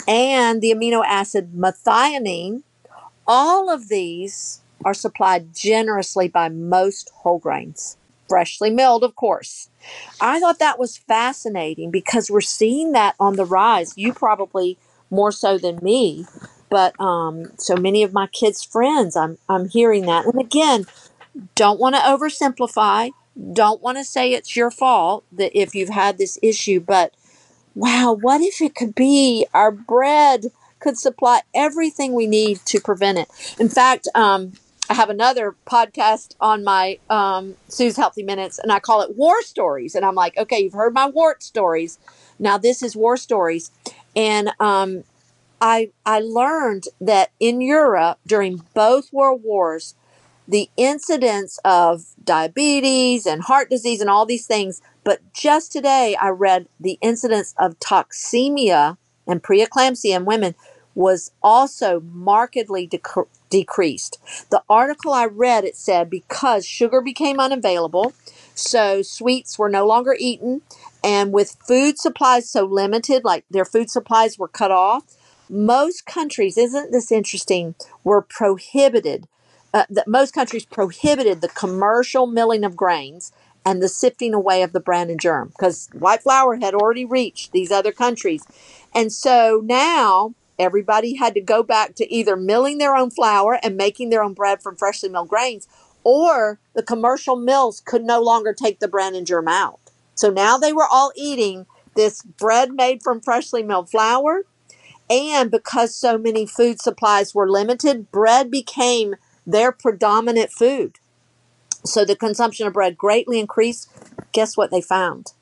and 0.08 0.62
the 0.62 0.72
amino 0.72 1.04
acid 1.04 1.54
methionine. 1.58 2.62
All 3.26 3.68
of 3.70 3.90
these 3.90 4.62
are 4.86 4.94
supplied 4.94 5.56
generously 5.56 6.28
by 6.28 6.50
most 6.50 7.10
whole 7.16 7.40
grains, 7.40 7.98
freshly 8.30 8.70
milled, 8.70 9.04
of 9.04 9.16
course. 9.16 9.70
I 10.22 10.40
thought 10.40 10.60
that 10.60 10.78
was 10.78 10.98
fascinating 10.98 11.90
because 11.90 12.30
we're 12.30 12.42
seeing 12.42 12.92
that 12.92 13.16
on 13.20 13.38
the 13.38 13.46
rise. 13.46 13.98
You 13.98 14.14
probably 14.14 14.78
more 15.10 15.32
so 15.32 15.58
than 15.58 15.80
me, 15.82 16.28
but 16.70 17.00
um, 17.02 17.58
so 17.58 17.76
many 17.76 18.04
of 18.04 18.14
my 18.14 18.28
kids' 18.28 18.64
friends, 18.64 19.16
I'm 19.16 19.40
I'm 19.50 19.68
hearing 19.68 20.06
that. 20.06 20.26
And 20.26 20.40
again, 20.40 20.86
don't 21.56 21.80
want 21.80 21.96
to 21.96 22.02
oversimplify 22.02 23.10
don't 23.54 23.82
want 23.82 23.98
to 23.98 24.04
say 24.04 24.34
it's 24.34 24.56
your 24.56 24.72
fault 24.72 25.24
that 25.32 25.58
if 25.58 25.76
you've 25.76 25.90
had 25.90 26.18
this 26.18 26.40
issue, 26.42 26.80
but 26.80 27.14
wow, 27.78 28.18
what 28.20 28.42
if 28.42 28.60
it 28.60 28.74
could 28.74 28.96
be 28.96 29.46
our 29.54 29.72
bread 29.72 30.46
could 30.80 30.98
supply 30.98 31.42
everything 31.54 32.14
we 32.14 32.26
need 32.26 32.60
to 32.66 32.80
prevent 32.80 33.20
it? 33.20 33.30
In 33.60 33.70
fact, 33.70 34.08
um, 34.16 34.54
I 34.90 34.96
have 34.96 35.10
another 35.10 35.56
podcast 35.68 36.36
on 36.40 36.64
my 36.64 36.98
um, 37.10 37.56
Sue's 37.68 37.98
Healthy 37.98 38.24
Minutes, 38.24 38.58
and 38.58 38.72
I 38.72 38.80
call 38.80 39.02
it 39.02 39.16
War 39.16 39.42
Stories. 39.44 39.94
And 39.96 40.04
I'm 40.04 40.16
like, 40.16 40.38
okay, 40.38 40.60
you've 40.60 40.74
heard 40.74 40.94
my 40.94 41.08
wart 41.08 41.44
stories. 41.44 42.00
Now 42.40 42.58
this 42.58 42.82
is 42.82 42.96
War 42.96 43.16
Stories, 43.16 43.72
and 44.16 44.52
um, 44.60 45.04
I 45.62 45.92
I 46.06 46.20
learned 46.20 46.86
that 47.00 47.32
in 47.40 47.62
Europe 47.62 48.20
during 48.26 48.64
both 48.74 49.12
world 49.14 49.44
wars, 49.44 49.94
the 50.48 50.70
incidence 50.78 51.60
of 51.66 52.06
diabetes 52.24 53.26
and 53.26 53.44
heart 53.44 53.70
disease 53.70 54.02
and 54.02 54.10
all 54.10 54.26
these 54.26 54.48
things. 54.48 54.82
But 55.08 55.22
just 55.32 55.72
today, 55.72 56.18
I 56.22 56.28
read 56.28 56.68
the 56.82 57.00
incidence 57.00 57.56
of 57.58 57.80
toxemia 57.80 58.98
and 59.26 59.42
preeclampsia 59.42 60.14
in 60.14 60.26
women 60.26 60.54
was 60.96 61.32
also 61.42 62.02
markedly 62.02 62.90
dec- 62.90 63.30
decreased. 63.50 64.20
The 64.50 64.64
article 64.70 65.14
I 65.14 65.28
read 65.28 65.64
it 65.64 65.78
said 65.78 66.10
because 66.10 66.66
sugar 66.66 67.00
became 67.00 67.40
unavailable, 67.40 68.12
so 68.54 69.02
sweets 69.02 69.58
were 69.58 69.70
no 69.70 69.88
longer 69.88 70.14
eaten, 70.20 70.62
and 71.02 71.32
with 71.32 71.56
food 71.66 71.98
supplies 71.98 72.50
so 72.50 72.66
limited, 72.66 73.24
like 73.24 73.46
their 73.50 73.64
food 73.64 73.90
supplies 73.90 74.38
were 74.38 74.50
cut 74.50 74.72
off, 74.72 75.16
most 75.50 76.06
countries, 76.06 76.58
isn't 76.58 76.92
this 76.92 77.14
interesting, 77.14 77.76
were 78.04 78.22
prohibited. 78.22 79.30
Uh, 79.74 79.86
that 79.90 80.08
most 80.08 80.34
countries 80.34 80.66
prohibited 80.66 81.42
the 81.42 81.50
commercial 81.50 82.26
milling 82.26 82.64
of 82.64 82.76
grains 82.76 83.32
and 83.68 83.84
the 83.84 83.90
sifting 83.90 84.34
away 84.34 84.62
of 84.64 84.72
the 84.72 84.80
bran 84.80 85.10
and 85.10 85.20
germ 85.20 85.50
because 85.50 85.90
white 85.92 86.24
flour 86.24 86.56
had 86.56 86.74
already 86.74 87.04
reached 87.04 87.52
these 87.52 87.70
other 87.70 87.92
countries. 87.92 88.46
And 88.96 89.12
so 89.12 89.62
now 89.62 90.34
everybody 90.58 91.16
had 91.16 91.34
to 91.34 91.42
go 91.42 91.64
back 91.64 91.94
to 91.96 92.12
either 92.12 92.38
milling 92.38 92.78
their 92.78 92.96
own 92.96 93.12
flour 93.12 93.60
and 93.62 93.76
making 93.76 94.10
their 94.10 94.24
own 94.24 94.34
bread 94.34 94.64
from 94.64 94.78
freshly 94.78 95.10
milled 95.10 95.28
grains, 95.28 95.68
or 96.06 96.62
the 96.76 96.82
commercial 96.82 97.36
mills 97.36 97.82
could 97.86 98.06
no 98.06 98.22
longer 98.22 98.54
take 98.54 98.80
the 98.80 98.88
bran 98.88 99.14
and 99.16 99.28
germ 99.28 99.50
out. 99.50 99.82
So 100.16 100.30
now 100.30 100.58
they 100.58 100.72
were 100.72 100.88
all 100.90 101.12
eating 101.18 101.66
this 101.94 102.24
bread 102.24 102.72
made 102.72 103.04
from 103.04 103.20
freshly 103.20 103.64
milled 103.64 103.90
flour. 103.90 104.44
And 105.10 105.52
because 105.52 105.94
so 105.94 106.18
many 106.18 106.46
food 106.46 106.80
supplies 106.80 107.36
were 107.36 107.50
limited, 107.50 108.12
bread 108.12 108.50
became 108.50 109.16
their 109.46 109.74
predominant 109.74 110.52
food. 110.52 111.00
So 111.84 112.06
the 112.06 112.16
consumption 112.16 112.68
of 112.68 112.74
bread 112.74 112.98
greatly 112.98 113.40
increased. 113.40 113.90
Guess 114.32 114.58
what 114.58 114.72
they 114.72 114.82
found? 114.82 115.34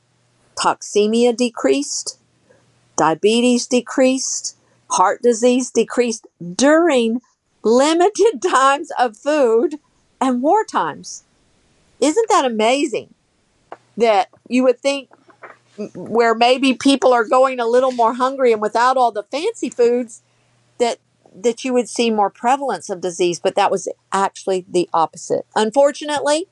Toxemia 0.55 1.35
decreased, 1.35 2.17
diabetes 2.95 3.67
decreased, 3.67 4.57
heart 4.91 5.21
disease 5.21 5.69
decreased 5.71 6.27
during 6.55 7.21
limited 7.63 8.41
times 8.47 8.91
of 8.97 9.17
food 9.17 9.75
and 10.21 10.41
war 10.41 10.63
times. 10.63 11.23
Isn't 11.99 12.29
that 12.29 12.45
amazing? 12.45 13.13
That 13.97 14.29
you 14.47 14.63
would 14.63 14.79
think 14.79 15.09
where 15.93 16.33
maybe 16.33 16.73
people 16.73 17.13
are 17.13 17.25
going 17.25 17.59
a 17.59 17.65
little 17.65 17.91
more 17.91 18.13
hungry 18.13 18.53
and 18.53 18.61
without 18.61 18.97
all 18.97 19.11
the 19.11 19.23
fancy 19.23 19.69
foods 19.69 20.21
that 20.77 20.99
that 21.35 21.63
you 21.63 21.73
would 21.73 21.89
see 21.89 22.09
more 22.09 22.29
prevalence 22.29 22.89
of 22.89 23.01
disease, 23.01 23.39
but 23.39 23.55
that 23.55 23.71
was 23.71 23.87
actually 24.11 24.65
the 24.69 24.89
opposite. 24.93 25.45
Unfortunately, 25.55 26.47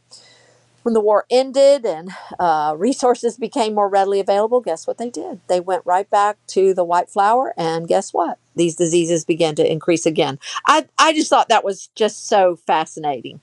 when 0.83 0.93
the 0.93 0.99
war 0.99 1.25
ended 1.29 1.85
and 1.85 2.11
uh, 2.39 2.75
resources 2.77 3.37
became 3.37 3.73
more 3.73 3.87
readily 3.87 4.19
available, 4.19 4.59
guess 4.59 4.85
what 4.85 4.97
they 4.97 5.09
did? 5.09 5.39
They 5.47 5.59
went 5.59 5.83
right 5.85 6.09
back 6.09 6.37
to 6.47 6.73
the 6.73 6.83
white 6.83 7.09
flour, 7.09 7.53
and 7.57 7.87
guess 7.87 8.13
what? 8.13 8.37
These 8.55 8.75
diseases 8.75 9.25
began 9.25 9.55
to 9.55 9.71
increase 9.71 10.05
again. 10.05 10.39
I, 10.67 10.85
I 10.99 11.13
just 11.13 11.29
thought 11.29 11.49
that 11.49 11.63
was 11.63 11.87
just 11.95 12.27
so 12.27 12.57
fascinating 12.57 13.39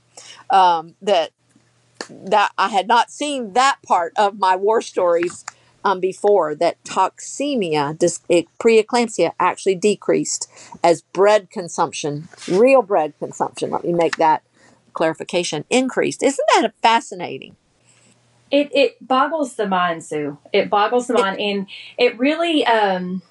um, 0.50 0.94
that 1.02 1.30
that 2.08 2.50
I 2.58 2.68
had 2.68 2.88
not 2.88 3.10
seen 3.10 3.52
that 3.52 3.76
part 3.86 4.12
of 4.16 4.38
my 4.38 4.56
war 4.56 4.82
stories 4.82 5.44
um, 5.84 6.00
before 6.00 6.54
that 6.54 6.82
toxemia, 6.84 7.96
dis- 7.98 8.20
it, 8.28 8.46
preeclampsia, 8.58 9.32
actually 9.38 9.74
decreased 9.74 10.48
as 10.82 11.02
bread 11.02 11.50
consumption, 11.50 12.28
real 12.48 12.82
bread 12.82 13.14
consumption, 13.18 13.70
let 13.70 13.84
me 13.84 13.92
make 13.92 14.16
that 14.16 14.42
clarification, 14.92 15.64
increased. 15.70 16.22
Isn't 16.22 16.46
that 16.56 16.72
fascinating? 16.82 17.56
It, 18.50 18.68
it 18.74 19.06
boggles 19.06 19.54
the 19.54 19.68
mind, 19.68 20.04
Sue. 20.04 20.36
It 20.52 20.68
boggles 20.70 21.06
the 21.06 21.14
mind, 21.14 21.40
and 21.40 21.66
it 21.96 22.18
really 22.18 22.66
um, 22.66 23.22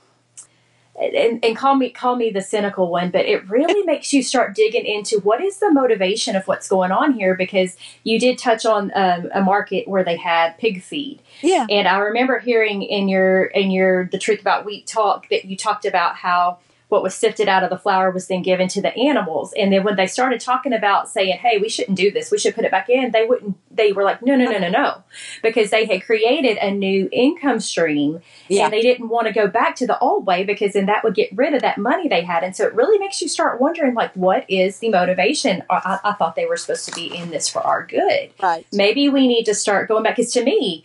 and, 0.99 1.43
and 1.43 1.57
call 1.57 1.75
me 1.75 1.89
call 1.89 2.15
me 2.15 2.29
the 2.29 2.41
cynical 2.41 2.89
one, 2.89 3.11
but 3.11 3.25
it 3.25 3.47
really 3.49 3.83
makes 3.85 4.13
you 4.13 4.21
start 4.21 4.55
digging 4.55 4.85
into 4.85 5.19
what 5.19 5.41
is 5.41 5.59
the 5.59 5.71
motivation 5.71 6.35
of 6.35 6.47
what's 6.47 6.67
going 6.67 6.91
on 6.91 7.13
here 7.13 7.35
because 7.35 7.77
you 8.03 8.19
did 8.19 8.37
touch 8.37 8.65
on 8.65 8.91
um, 8.95 9.29
a 9.33 9.41
market 9.41 9.87
where 9.87 10.03
they 10.03 10.17
had 10.17 10.57
pig 10.57 10.81
feed. 10.81 11.19
Yeah. 11.41 11.65
And 11.69 11.87
I 11.87 11.97
remember 11.99 12.39
hearing 12.39 12.83
in 12.83 13.07
your 13.07 13.45
in 13.45 13.71
your 13.71 14.05
the 14.05 14.19
truth 14.19 14.41
about 14.41 14.65
wheat 14.65 14.87
talk 14.87 15.29
that 15.29 15.45
you 15.45 15.55
talked 15.55 15.85
about 15.85 16.15
how 16.15 16.59
what 16.89 17.03
was 17.03 17.15
sifted 17.15 17.47
out 17.47 17.63
of 17.63 17.69
the 17.69 17.77
flour 17.77 18.11
was 18.11 18.27
then 18.27 18.41
given 18.41 18.67
to 18.67 18.81
the 18.81 18.95
animals. 18.95 19.53
And 19.53 19.71
then 19.71 19.83
when 19.83 19.95
they 19.95 20.07
started 20.07 20.39
talking 20.39 20.73
about 20.73 21.07
saying, 21.07 21.37
hey, 21.37 21.57
we 21.59 21.69
shouldn't 21.69 21.97
do 21.97 22.11
this, 22.11 22.31
we 22.31 22.37
should 22.39 22.55
put 22.55 22.65
it 22.65 22.71
back 22.71 22.89
in, 22.89 23.11
they 23.11 23.25
wouldn't, 23.25 23.57
they 23.71 23.91
were 23.91 24.03
like, 24.03 24.21
no, 24.21 24.35
no, 24.35 24.45
no, 24.45 24.57
no, 24.57 24.69
no. 24.69 25.03
Because 25.41 25.69
they 25.69 25.85
had 25.85 26.03
created 26.03 26.57
a 26.57 26.71
new 26.71 27.07
income 27.11 27.59
stream 27.59 28.21
yeah. 28.47 28.65
and 28.65 28.73
they 28.73 28.81
didn't 28.81 29.09
want 29.09 29.27
to 29.27 29.33
go 29.33 29.47
back 29.47 29.75
to 29.77 29.87
the 29.87 29.97
old 29.99 30.25
way 30.25 30.43
because 30.43 30.73
then 30.73 30.87
that 30.87 31.03
would 31.03 31.15
get 31.15 31.29
rid 31.35 31.53
of 31.53 31.61
that 31.61 31.77
money 31.77 32.07
they 32.07 32.23
had. 32.23 32.43
And 32.43 32.55
so 32.55 32.65
it 32.65 32.73
really 32.73 32.97
makes 32.97 33.21
you 33.21 33.27
start 33.29 33.61
wondering, 33.61 33.93
like, 33.93 34.13
what 34.15 34.45
is 34.49 34.79
the 34.79 34.89
motivation? 34.89 35.63
I, 35.69 35.99
I 36.03 36.13
thought 36.13 36.35
they 36.35 36.47
were 36.47 36.57
supposed 36.57 36.89
to 36.89 36.95
be 36.95 37.15
in 37.15 37.29
this 37.29 37.47
for 37.47 37.59
our 37.59 37.85
good. 37.85 38.31
Right. 38.41 38.65
Maybe 38.73 39.09
we 39.09 39.27
need 39.27 39.43
to 39.45 39.53
start 39.53 39.87
going 39.87 40.03
back. 40.03 40.15
Because 40.15 40.33
to 40.33 40.43
me, 40.43 40.83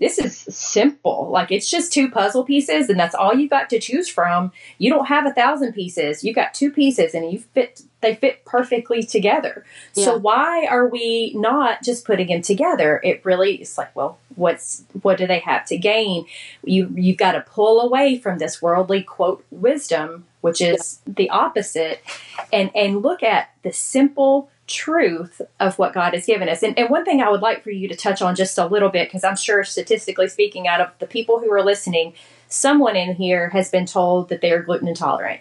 this 0.00 0.18
is 0.18 0.36
simple. 0.36 1.28
Like 1.30 1.52
it's 1.52 1.70
just 1.70 1.92
two 1.92 2.10
puzzle 2.10 2.42
pieces 2.42 2.88
and 2.88 2.98
that's 2.98 3.14
all 3.14 3.34
you 3.34 3.48
got 3.48 3.68
to 3.70 3.78
choose 3.78 4.08
from. 4.08 4.50
You 4.78 4.90
don't 4.90 5.06
have 5.06 5.26
a 5.26 5.34
thousand 5.34 5.74
pieces. 5.74 6.24
You 6.24 6.32
got 6.32 6.54
two 6.54 6.72
pieces 6.72 7.14
and 7.14 7.30
you 7.30 7.38
fit 7.38 7.82
they 8.00 8.14
fit 8.14 8.46
perfectly 8.46 9.02
together. 9.02 9.62
Yeah. 9.94 10.06
So 10.06 10.16
why 10.16 10.64
are 10.64 10.88
we 10.88 11.34
not 11.34 11.82
just 11.82 12.06
putting 12.06 12.28
them 12.28 12.40
together? 12.40 12.98
It 13.04 13.22
really 13.26 13.60
is 13.60 13.76
like, 13.76 13.94
well, 13.94 14.18
what's 14.36 14.84
what 15.02 15.18
do 15.18 15.26
they 15.26 15.40
have 15.40 15.66
to 15.66 15.76
gain? 15.76 16.24
You 16.64 16.90
you've 16.94 17.18
got 17.18 17.32
to 17.32 17.42
pull 17.42 17.82
away 17.82 18.18
from 18.18 18.38
this 18.38 18.62
worldly 18.62 19.02
quote 19.02 19.44
wisdom, 19.50 20.24
which 20.40 20.62
is 20.62 21.00
yeah. 21.06 21.12
the 21.16 21.30
opposite, 21.30 22.02
and 22.50 22.70
and 22.74 23.02
look 23.02 23.22
at 23.22 23.50
the 23.62 23.72
simple 23.72 24.48
truth 24.70 25.42
of 25.58 25.78
what 25.78 25.92
God 25.92 26.14
has 26.14 26.24
given 26.24 26.48
us. 26.48 26.62
And, 26.62 26.78
and 26.78 26.88
one 26.88 27.04
thing 27.04 27.20
I 27.20 27.28
would 27.28 27.42
like 27.42 27.62
for 27.62 27.70
you 27.70 27.88
to 27.88 27.96
touch 27.96 28.22
on 28.22 28.36
just 28.36 28.56
a 28.56 28.66
little 28.66 28.88
bit, 28.88 29.08
because 29.08 29.24
I'm 29.24 29.36
sure 29.36 29.64
statistically 29.64 30.28
speaking, 30.28 30.68
out 30.68 30.80
of 30.80 30.88
the 31.00 31.06
people 31.06 31.40
who 31.40 31.52
are 31.52 31.62
listening, 31.62 32.14
someone 32.48 32.96
in 32.96 33.14
here 33.16 33.50
has 33.50 33.70
been 33.70 33.84
told 33.84 34.28
that 34.28 34.40
they 34.40 34.52
are 34.52 34.62
gluten 34.62 34.88
intolerant. 34.88 35.40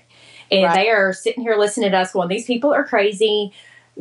And 0.52 0.64
right. 0.64 0.76
they 0.76 0.90
are 0.90 1.14
sitting 1.14 1.44
here 1.44 1.56
listening 1.56 1.92
to 1.92 1.98
us 1.98 2.12
going, 2.12 2.28
these 2.28 2.46
people 2.46 2.74
are 2.74 2.84
crazy 2.84 3.54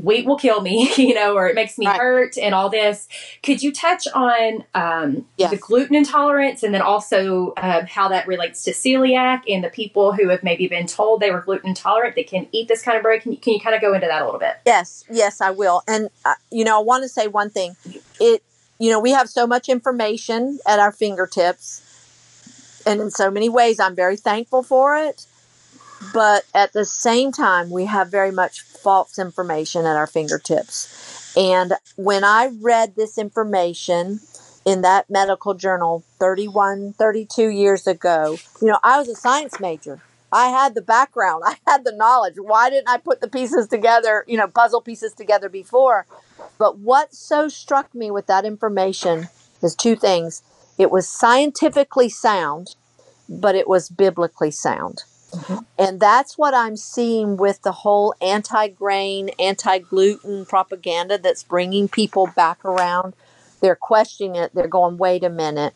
wheat 0.02 0.26
will 0.26 0.36
kill 0.36 0.60
me, 0.60 0.92
you 0.96 1.14
know, 1.14 1.34
or 1.34 1.48
it 1.48 1.54
makes 1.54 1.78
me 1.78 1.86
right. 1.86 1.98
hurt 1.98 2.38
and 2.38 2.54
all 2.54 2.68
this. 2.68 3.08
Could 3.42 3.62
you 3.62 3.72
touch 3.72 4.06
on 4.14 4.64
um, 4.74 5.26
yes. 5.36 5.50
the 5.50 5.56
gluten 5.56 5.96
intolerance 5.96 6.62
and 6.62 6.72
then 6.72 6.82
also 6.82 7.52
uh, 7.56 7.84
how 7.86 8.08
that 8.08 8.26
relates 8.26 8.62
to 8.64 8.72
celiac 8.72 9.42
and 9.48 9.62
the 9.62 9.70
people 9.70 10.12
who 10.12 10.28
have 10.28 10.42
maybe 10.42 10.68
been 10.68 10.86
told 10.86 11.20
they 11.20 11.30
were 11.30 11.42
gluten 11.42 11.70
intolerant 11.70 12.14
that 12.16 12.26
can 12.26 12.46
eat 12.52 12.68
this 12.68 12.82
kind 12.82 12.96
of 12.96 13.02
bread? 13.02 13.22
Can 13.22 13.32
you, 13.32 13.38
can 13.38 13.54
you 13.54 13.60
kind 13.60 13.74
of 13.74 13.80
go 13.80 13.92
into 13.94 14.06
that 14.06 14.22
a 14.22 14.24
little 14.24 14.40
bit? 14.40 14.56
Yes, 14.64 15.04
yes, 15.10 15.40
I 15.40 15.50
will. 15.50 15.82
And, 15.88 16.10
uh, 16.24 16.34
you 16.50 16.64
know, 16.64 16.78
I 16.78 16.82
want 16.82 17.02
to 17.02 17.08
say 17.08 17.26
one 17.26 17.50
thing. 17.50 17.76
It, 18.20 18.42
you 18.78 18.90
know, 18.90 19.00
we 19.00 19.10
have 19.10 19.28
so 19.28 19.46
much 19.46 19.68
information 19.68 20.58
at 20.66 20.78
our 20.78 20.92
fingertips. 20.92 21.84
And 22.86 23.00
in 23.00 23.10
so 23.10 23.30
many 23.30 23.48
ways, 23.48 23.80
I'm 23.80 23.94
very 23.94 24.16
thankful 24.16 24.62
for 24.62 24.96
it. 24.96 25.26
But 26.12 26.44
at 26.54 26.72
the 26.72 26.84
same 26.84 27.32
time, 27.32 27.70
we 27.70 27.86
have 27.86 28.10
very 28.10 28.30
much 28.30 28.62
false 28.62 29.18
information 29.18 29.84
at 29.84 29.96
our 29.96 30.06
fingertips. 30.06 31.34
And 31.36 31.74
when 31.96 32.24
I 32.24 32.50
read 32.60 32.94
this 32.96 33.18
information 33.18 34.20
in 34.64 34.82
that 34.82 35.10
medical 35.10 35.54
journal 35.54 36.04
31, 36.18 36.94
32 36.94 37.48
years 37.48 37.86
ago, 37.86 38.38
you 38.60 38.68
know, 38.68 38.78
I 38.82 38.98
was 38.98 39.08
a 39.08 39.14
science 39.14 39.60
major. 39.60 40.00
I 40.30 40.48
had 40.48 40.74
the 40.74 40.82
background, 40.82 41.42
I 41.46 41.56
had 41.66 41.84
the 41.84 41.92
knowledge. 41.92 42.34
Why 42.38 42.70
didn't 42.70 42.88
I 42.88 42.98
put 42.98 43.20
the 43.20 43.28
pieces 43.28 43.68
together, 43.68 44.24
you 44.26 44.36
know, 44.36 44.48
puzzle 44.48 44.80
pieces 44.80 45.12
together 45.14 45.48
before? 45.48 46.06
But 46.58 46.78
what 46.78 47.14
so 47.14 47.48
struck 47.48 47.94
me 47.94 48.10
with 48.10 48.26
that 48.26 48.44
information 48.44 49.28
is 49.62 49.74
two 49.74 49.96
things. 49.96 50.42
It 50.76 50.90
was 50.90 51.08
scientifically 51.08 52.08
sound, 52.08 52.76
but 53.28 53.54
it 53.54 53.68
was 53.68 53.88
biblically 53.88 54.50
sound. 54.50 55.02
Mm-hmm. 55.32 55.58
And 55.78 56.00
that's 56.00 56.36
what 56.36 56.54
I'm 56.54 56.76
seeing 56.76 57.36
with 57.36 57.62
the 57.62 57.72
whole 57.72 58.14
anti 58.20 58.68
grain, 58.68 59.30
anti 59.38 59.78
gluten 59.78 60.46
propaganda 60.46 61.18
that's 61.18 61.42
bringing 61.42 61.88
people 61.88 62.30
back 62.34 62.64
around 62.64 63.14
they're 63.60 63.76
questioning 63.76 64.36
it. 64.36 64.54
They're 64.54 64.68
going, 64.68 64.98
wait 64.98 65.24
a 65.24 65.30
minute. 65.30 65.74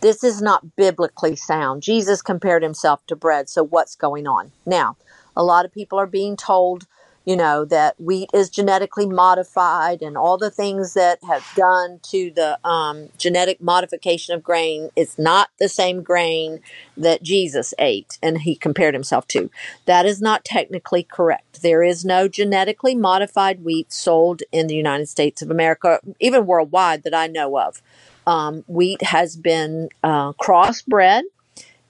This 0.00 0.22
is 0.22 0.40
not 0.40 0.76
biblically 0.76 1.36
sound. 1.36 1.82
Jesus 1.82 2.22
compared 2.22 2.62
himself 2.62 3.04
to 3.06 3.16
bread. 3.16 3.48
So 3.48 3.64
what's 3.64 3.96
going 3.96 4.26
on? 4.26 4.52
Now, 4.64 4.96
a 5.34 5.42
lot 5.42 5.64
of 5.64 5.72
people 5.72 5.98
are 5.98 6.06
being 6.06 6.36
told 6.36 6.86
you 7.26 7.34
know, 7.36 7.64
that 7.64 8.00
wheat 8.00 8.30
is 8.32 8.48
genetically 8.48 9.04
modified 9.04 10.00
and 10.00 10.16
all 10.16 10.38
the 10.38 10.50
things 10.50 10.94
that 10.94 11.18
have 11.24 11.44
done 11.56 11.98
to 12.04 12.30
the 12.30 12.56
um, 12.66 13.08
genetic 13.18 13.60
modification 13.60 14.34
of 14.36 14.44
grain. 14.44 14.90
It's 14.94 15.18
not 15.18 15.50
the 15.58 15.68
same 15.68 16.02
grain 16.02 16.60
that 16.96 17.24
Jesus 17.24 17.74
ate 17.80 18.16
and 18.22 18.42
he 18.42 18.54
compared 18.54 18.94
himself 18.94 19.26
to. 19.28 19.50
That 19.86 20.06
is 20.06 20.22
not 20.22 20.44
technically 20.44 21.02
correct. 21.02 21.62
There 21.62 21.82
is 21.82 22.04
no 22.04 22.28
genetically 22.28 22.94
modified 22.94 23.64
wheat 23.64 23.92
sold 23.92 24.42
in 24.52 24.68
the 24.68 24.76
United 24.76 25.08
States 25.08 25.42
of 25.42 25.50
America, 25.50 25.98
even 26.20 26.46
worldwide, 26.46 27.02
that 27.02 27.14
I 27.14 27.26
know 27.26 27.58
of. 27.58 27.82
Um, 28.24 28.62
wheat 28.68 29.02
has 29.02 29.36
been 29.36 29.88
uh, 30.04 30.32
crossbred 30.34 31.22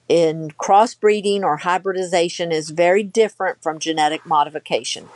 in 0.09 0.51
crossbreeding 0.51 1.43
or 1.43 1.57
hybridization 1.57 2.51
is 2.51 2.69
very 2.69 3.03
different 3.03 3.61
from 3.61 3.79
genetic 3.79 4.25
modification. 4.25 5.09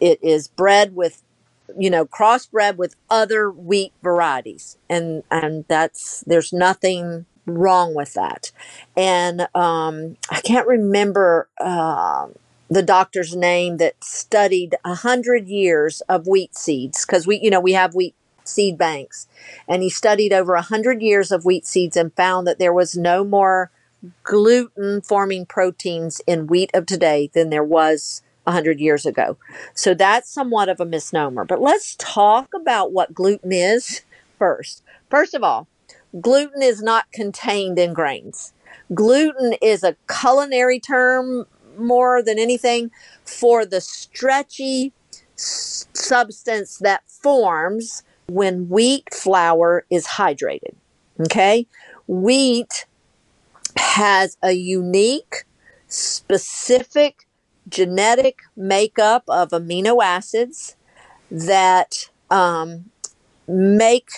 It 0.00 0.18
is 0.22 0.48
bred 0.48 0.94
with, 0.94 1.22
you 1.78 1.90
know, 1.90 2.04
crossbred 2.04 2.76
with 2.76 2.96
other 3.08 3.50
wheat 3.50 3.92
varieties, 4.02 4.76
and 4.88 5.22
and 5.30 5.64
that's 5.68 6.22
there's 6.26 6.52
nothing 6.52 7.26
wrong 7.46 7.94
with 7.94 8.14
that. 8.14 8.52
And 8.96 9.42
um, 9.54 10.16
I 10.30 10.40
can't 10.40 10.66
remember 10.66 11.48
uh, 11.58 12.28
the 12.68 12.82
doctor's 12.82 13.34
name 13.34 13.78
that 13.78 14.02
studied 14.02 14.76
a 14.84 14.94
hundred 14.94 15.48
years 15.48 16.00
of 16.02 16.26
wheat 16.26 16.56
seeds 16.56 17.04
because 17.04 17.26
we, 17.26 17.38
you 17.38 17.50
know, 17.50 17.60
we 17.60 17.72
have 17.72 17.94
wheat 17.94 18.14
seed 18.44 18.76
banks, 18.76 19.28
and 19.68 19.82
he 19.82 19.88
studied 19.88 20.32
over 20.32 20.54
a 20.54 20.62
hundred 20.62 21.00
years 21.00 21.30
of 21.30 21.44
wheat 21.44 21.66
seeds 21.66 21.96
and 21.96 22.14
found 22.14 22.46
that 22.46 22.58
there 22.58 22.72
was 22.72 22.96
no 22.96 23.24
more 23.24 23.70
gluten 24.22 25.00
forming 25.02 25.46
proteins 25.46 26.20
in 26.26 26.46
wheat 26.46 26.70
of 26.74 26.86
today 26.86 27.30
than 27.34 27.50
there 27.50 27.64
was 27.64 28.22
100 28.44 28.80
years 28.80 29.06
ago. 29.06 29.36
So 29.74 29.94
that's 29.94 30.30
somewhat 30.30 30.68
of 30.68 30.80
a 30.80 30.84
misnomer. 30.84 31.44
But 31.44 31.60
let's 31.60 31.96
talk 31.98 32.48
about 32.54 32.92
what 32.92 33.14
gluten 33.14 33.52
is 33.52 34.02
first. 34.38 34.82
First 35.10 35.34
of 35.34 35.44
all, 35.44 35.68
gluten 36.20 36.62
is 36.62 36.82
not 36.82 37.10
contained 37.12 37.78
in 37.78 37.92
grains. 37.92 38.52
Gluten 38.92 39.54
is 39.62 39.84
a 39.84 39.96
culinary 40.08 40.80
term 40.80 41.46
more 41.78 42.22
than 42.22 42.38
anything 42.38 42.90
for 43.24 43.64
the 43.64 43.80
stretchy 43.80 44.92
s- 45.38 45.86
substance 45.94 46.78
that 46.78 47.02
forms 47.06 48.02
when 48.28 48.68
wheat 48.68 49.12
flour 49.12 49.84
is 49.90 50.06
hydrated. 50.06 50.74
Okay? 51.20 51.66
Wheat 52.06 52.86
has 53.76 54.36
a 54.42 54.52
unique, 54.52 55.44
specific 55.88 57.26
genetic 57.68 58.40
makeup 58.56 59.24
of 59.28 59.50
amino 59.50 60.02
acids 60.02 60.76
that 61.30 62.10
um, 62.30 62.90
make 63.46 64.10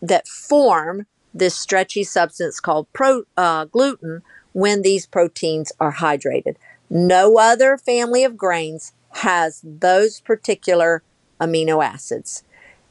that 0.00 0.26
form 0.26 1.06
this 1.32 1.54
stretchy 1.54 2.04
substance 2.04 2.60
called 2.60 2.86
pro, 2.92 3.22
uh, 3.36 3.64
gluten 3.66 4.22
when 4.52 4.82
these 4.82 5.06
proteins 5.06 5.72
are 5.80 5.94
hydrated. 5.94 6.56
No 6.90 7.38
other 7.38 7.78
family 7.78 8.24
of 8.24 8.36
grains 8.36 8.92
has 9.10 9.60
those 9.64 10.20
particular 10.20 11.02
amino 11.40 11.84
acids. 11.84 12.44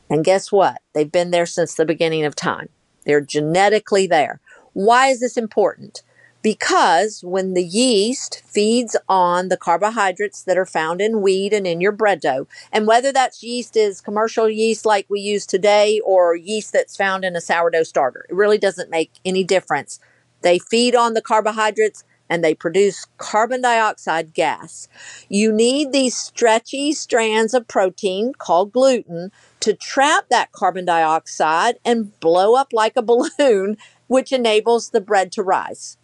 And 0.09 0.25
guess 0.25 0.51
what? 0.51 0.81
They've 0.93 1.11
been 1.11 1.31
there 1.31 1.45
since 1.45 1.75
the 1.75 1.85
beginning 1.85 2.25
of 2.25 2.35
time. 2.35 2.69
They're 3.05 3.21
genetically 3.21 4.07
there. 4.07 4.39
Why 4.73 5.07
is 5.07 5.19
this 5.19 5.37
important? 5.37 6.03
Because 6.41 7.21
when 7.23 7.53
the 7.53 7.63
yeast 7.63 8.41
feeds 8.45 8.95
on 9.07 9.49
the 9.49 9.57
carbohydrates 9.57 10.43
that 10.43 10.57
are 10.57 10.65
found 10.65 10.99
in 10.99 11.21
wheat 11.21 11.53
and 11.53 11.67
in 11.67 11.81
your 11.81 11.91
bread 11.91 12.19
dough, 12.19 12.47
and 12.71 12.87
whether 12.87 13.11
that's 13.11 13.43
yeast 13.43 13.77
is 13.77 14.01
commercial 14.01 14.49
yeast 14.49 14.83
like 14.85 15.05
we 15.07 15.19
use 15.19 15.45
today 15.45 15.99
or 16.03 16.35
yeast 16.35 16.73
that's 16.73 16.97
found 16.97 17.23
in 17.23 17.35
a 17.35 17.41
sourdough 17.41 17.83
starter, 17.83 18.25
it 18.27 18.35
really 18.35 18.57
doesn't 18.57 18.89
make 18.89 19.11
any 19.23 19.43
difference. 19.43 19.99
They 20.41 20.57
feed 20.57 20.95
on 20.95 21.13
the 21.13 21.21
carbohydrates 21.21 22.03
and 22.31 22.43
they 22.43 22.55
produce 22.55 23.05
carbon 23.17 23.61
dioxide 23.61 24.33
gas. 24.33 24.87
You 25.27 25.51
need 25.51 25.91
these 25.91 26.15
stretchy 26.15 26.93
strands 26.93 27.53
of 27.53 27.67
protein 27.67 28.31
called 28.37 28.71
gluten 28.71 29.33
to 29.59 29.73
trap 29.73 30.29
that 30.29 30.53
carbon 30.53 30.85
dioxide 30.85 31.75
and 31.83 32.17
blow 32.21 32.55
up 32.55 32.69
like 32.71 32.95
a 32.95 33.01
balloon, 33.03 33.75
which 34.11 34.33
enables 34.33 34.89
the 34.89 34.99
bread 34.99 35.31
to 35.31 35.41
rise. 35.41 35.97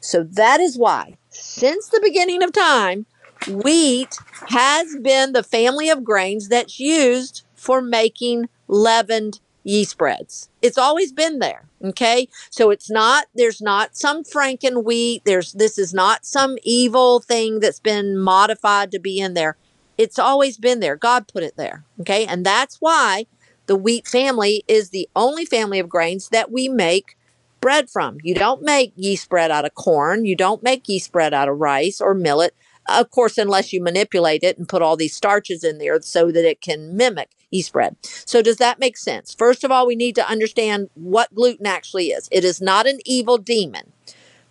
So 0.00 0.22
that 0.22 0.60
is 0.60 0.78
why, 0.78 1.18
since 1.28 1.90
the 1.90 2.00
beginning 2.02 2.42
of 2.42 2.52
time, 2.52 3.04
wheat 3.46 4.16
has 4.48 4.96
been 5.02 5.34
the 5.34 5.42
family 5.42 5.90
of 5.90 6.02
grains 6.02 6.48
that's 6.48 6.80
used 6.80 7.44
for 7.54 7.82
making 7.82 8.48
leavened 8.66 9.40
yeast 9.62 9.98
breads. 9.98 10.48
It's 10.62 10.78
always 10.78 11.12
been 11.12 11.38
there. 11.38 11.68
Okay. 11.84 12.28
So 12.48 12.70
it's 12.70 12.88
not, 12.88 13.26
there's 13.34 13.60
not 13.60 13.94
some 13.94 14.24
Franken 14.24 14.82
wheat. 14.82 15.20
There's, 15.26 15.52
this 15.52 15.76
is 15.76 15.92
not 15.92 16.24
some 16.24 16.56
evil 16.62 17.20
thing 17.20 17.60
that's 17.60 17.80
been 17.80 18.16
modified 18.16 18.90
to 18.92 18.98
be 18.98 19.20
in 19.20 19.34
there. 19.34 19.58
It's 19.98 20.18
always 20.18 20.56
been 20.56 20.80
there. 20.80 20.96
God 20.96 21.28
put 21.28 21.42
it 21.42 21.58
there. 21.58 21.84
Okay. 22.00 22.24
And 22.24 22.46
that's 22.46 22.76
why 22.80 23.26
the 23.66 23.76
wheat 23.76 24.06
family 24.06 24.64
is 24.66 24.88
the 24.88 25.10
only 25.14 25.44
family 25.44 25.78
of 25.78 25.90
grains 25.90 26.30
that 26.30 26.50
we 26.50 26.70
make 26.70 27.18
bread 27.64 27.88
from. 27.88 28.18
You 28.22 28.34
don't 28.34 28.60
make 28.60 28.92
yeast 28.94 29.30
bread 29.30 29.50
out 29.50 29.64
of 29.64 29.74
corn. 29.74 30.26
You 30.26 30.36
don't 30.36 30.62
make 30.62 30.86
yeast 30.86 31.10
bread 31.10 31.32
out 31.32 31.48
of 31.48 31.58
rice 31.58 31.98
or 31.98 32.12
millet. 32.12 32.54
Of 32.86 33.10
course, 33.10 33.38
unless 33.38 33.72
you 33.72 33.82
manipulate 33.82 34.42
it 34.42 34.58
and 34.58 34.68
put 34.68 34.82
all 34.82 34.98
these 34.98 35.16
starches 35.16 35.64
in 35.64 35.78
there 35.78 35.98
so 36.02 36.30
that 36.30 36.44
it 36.44 36.60
can 36.60 36.94
mimic 36.94 37.30
yeast 37.50 37.72
bread. 37.72 37.96
So, 38.02 38.42
does 38.42 38.58
that 38.58 38.78
make 38.78 38.98
sense? 38.98 39.32
First 39.32 39.64
of 39.64 39.70
all, 39.70 39.86
we 39.86 39.96
need 39.96 40.14
to 40.16 40.28
understand 40.28 40.90
what 40.92 41.34
gluten 41.34 41.64
actually 41.64 42.08
is. 42.08 42.28
It 42.30 42.44
is 42.44 42.60
not 42.60 42.86
an 42.86 42.98
evil 43.06 43.38
demon. 43.38 43.92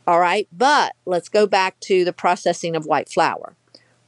All 0.07 0.19
right. 0.19 0.47
But 0.51 0.95
let's 1.05 1.29
go 1.29 1.45
back 1.45 1.79
to 1.81 2.03
the 2.03 2.13
processing 2.13 2.75
of 2.75 2.87
white 2.87 3.09
flour. 3.09 3.55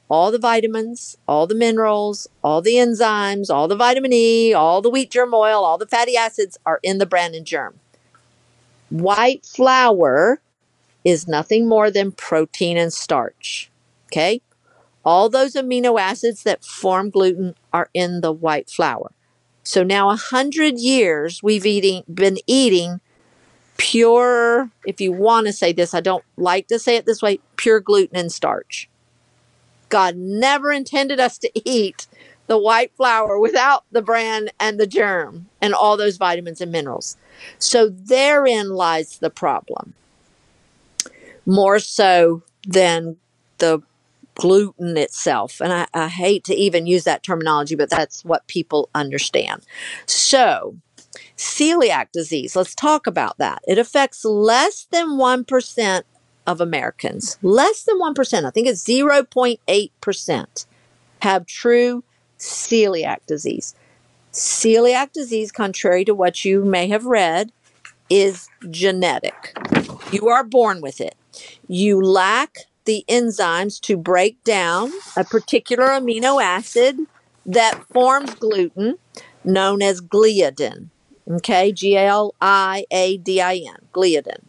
All 0.09 0.31
the 0.31 0.39
vitamins, 0.39 1.15
all 1.27 1.45
the 1.45 1.53
minerals, 1.53 2.27
all 2.43 2.63
the 2.63 2.73
enzymes, 2.73 3.51
all 3.51 3.67
the 3.67 3.75
vitamin 3.75 4.13
E, 4.13 4.51
all 4.51 4.81
the 4.81 4.89
wheat 4.89 5.11
germ 5.11 5.35
oil, 5.35 5.63
all 5.63 5.77
the 5.77 5.87
fatty 5.87 6.17
acids 6.17 6.57
are 6.65 6.79
in 6.81 6.97
the 6.97 7.05
bran 7.05 7.35
and 7.35 7.45
germ. 7.45 7.79
White 8.99 9.45
flour 9.45 10.41
is 11.03 11.27
nothing 11.27 11.67
more 11.67 11.91
than 11.91 12.13
protein 12.13 12.77
and 12.77 12.93
starch. 12.93 13.69
Okay? 14.07 14.41
All 15.03 15.29
those 15.29 15.53
amino 15.53 15.99
acids 15.99 16.43
that 16.43 16.63
form 16.63 17.09
gluten 17.09 17.55
are 17.73 17.89
in 17.93 18.21
the 18.21 18.31
white 18.31 18.69
flour. 18.69 19.11
So 19.63 19.83
now 19.83 20.09
a 20.11 20.15
hundred 20.15 20.79
years 20.79 21.43
we've 21.43 21.65
eating 21.65 22.03
been 22.11 22.37
eating 22.47 23.01
pure, 23.77 24.69
if 24.85 25.01
you 25.01 25.11
want 25.11 25.47
to 25.47 25.53
say 25.53 25.73
this, 25.73 25.93
I 25.93 25.99
don't 25.99 26.23
like 26.37 26.67
to 26.67 26.79
say 26.79 26.95
it 26.95 27.05
this 27.05 27.21
way, 27.21 27.39
pure 27.57 27.81
gluten 27.81 28.15
and 28.17 28.31
starch. 28.31 28.89
God 29.89 30.15
never 30.15 30.71
intended 30.71 31.19
us 31.19 31.37
to 31.39 31.51
eat 31.69 32.07
the 32.47 32.57
white 32.57 32.91
flour 32.95 33.39
without 33.39 33.83
the 33.91 34.01
bran 34.01 34.49
and 34.59 34.79
the 34.79 34.87
germ 34.87 35.47
and 35.61 35.73
all 35.73 35.97
those 35.97 36.17
vitamins 36.17 36.61
and 36.61 36.71
minerals. 36.71 37.17
So 37.59 37.89
therein 37.89 38.69
lies 38.69 39.17
the 39.17 39.29
problem. 39.29 39.93
More 41.45 41.79
so 41.79 42.43
than 42.67 43.17
the 43.59 43.81
gluten 44.35 44.97
itself. 44.97 45.61
And 45.61 45.71
I, 45.71 45.87
I, 45.93 46.07
hate 46.07 46.43
to 46.45 46.55
even 46.55 46.85
use 46.85 47.05
that 47.05 47.23
terminology, 47.23 47.75
but 47.75 47.89
that's 47.89 48.23
what 48.25 48.47
people 48.47 48.89
understand. 48.93 49.65
So, 50.05 50.75
celiac 51.37 52.11
disease, 52.11 52.55
let's 52.55 52.75
talk 52.75 53.07
about 53.07 53.37
that. 53.37 53.63
It 53.67 53.77
affects 53.77 54.25
less 54.25 54.87
than 54.91 55.11
1% 55.11 56.01
of 56.45 56.61
Americans. 56.61 57.37
Less 57.41 57.83
than 57.83 57.99
1%, 57.99 58.45
I 58.45 58.49
think 58.49 58.67
it's 58.67 58.83
0.8%, 58.83 60.65
have 61.21 61.45
true 61.45 62.03
celiac 62.37 63.25
disease. 63.25 63.73
Celiac 64.35 65.13
disease, 65.13 65.49
contrary 65.49 66.03
to 66.03 66.13
what 66.13 66.43
you 66.43 66.65
may 66.65 66.89
have 66.89 67.05
read, 67.05 67.53
is 68.09 68.49
genetic. 68.69 69.57
You 70.11 70.27
are 70.27 70.43
born 70.43 70.81
with 70.81 70.99
it. 70.99 71.15
You 71.69 72.01
lack 72.01 72.65
the 72.83 73.05
enzymes 73.07 73.79
to 73.81 73.95
break 73.95 74.43
down 74.43 74.91
a 75.15 75.23
particular 75.23 75.87
amino 75.87 76.43
acid 76.43 76.97
that 77.45 77.81
forms 77.93 78.35
gluten, 78.35 78.97
known 79.45 79.81
as 79.81 80.01
gliadin. 80.01 80.89
Okay, 81.29 81.71
G 81.71 81.95
L 81.95 82.35
I 82.41 82.85
A 82.91 83.17
D 83.17 83.39
I 83.39 83.55
N, 83.55 83.87
gliadin. 83.93 84.43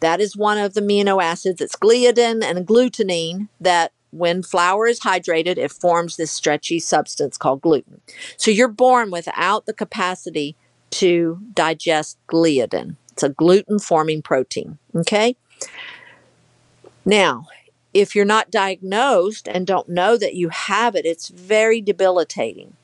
That 0.00 0.20
is 0.20 0.36
one 0.36 0.58
of 0.58 0.74
the 0.74 0.80
amino 0.80 1.22
acids. 1.22 1.60
It's 1.60 1.76
gliadin 1.76 2.42
and 2.42 2.66
glutamine 2.66 3.48
that 3.60 3.92
when 4.10 4.42
flour 4.42 4.86
is 4.86 5.00
hydrated, 5.00 5.56
it 5.56 5.70
forms 5.72 6.16
this 6.16 6.30
stretchy 6.30 6.78
substance 6.78 7.36
called 7.36 7.60
gluten. 7.60 8.00
So 8.36 8.50
you're 8.50 8.68
born 8.68 9.10
without 9.10 9.66
the 9.66 9.72
capacity 9.72 10.56
to 10.90 11.40
digest 11.54 12.18
gliadin. 12.28 12.96
It's 13.12 13.22
a 13.22 13.28
gluten 13.28 13.78
forming 13.78 14.22
protein. 14.22 14.78
Okay. 14.94 15.36
Now, 17.04 17.46
if 17.92 18.14
you're 18.14 18.24
not 18.24 18.50
diagnosed 18.50 19.48
and 19.48 19.66
don't 19.66 19.88
know 19.88 20.16
that 20.16 20.34
you 20.34 20.48
have 20.50 20.94
it, 20.94 21.04
it's 21.04 21.28
very 21.28 21.80
debilitating. 21.80 22.74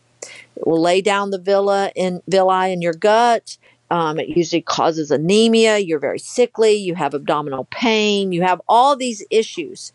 It 0.57 0.67
will 0.67 0.81
lay 0.81 1.01
down 1.01 1.31
the 1.31 1.39
villi 1.39 1.93
in 1.95 2.23
villi 2.27 2.73
in 2.73 2.83
your 2.83 2.95
gut. 2.95 3.59
Um, 3.91 4.19
it 4.19 4.29
usually 4.29 4.63
causes 4.63 5.11
anemia. 5.11 5.79
You're 5.79 6.01
very 6.01 6.19
sickly. 6.19 6.75
You 6.75 6.97
have 6.97 7.15
abdominal 7.15 7.69
pain. 7.71 8.33
You 8.33 8.43
have 8.43 8.61
all 8.69 8.97
these 8.97 9.25
issues. 9.31 9.93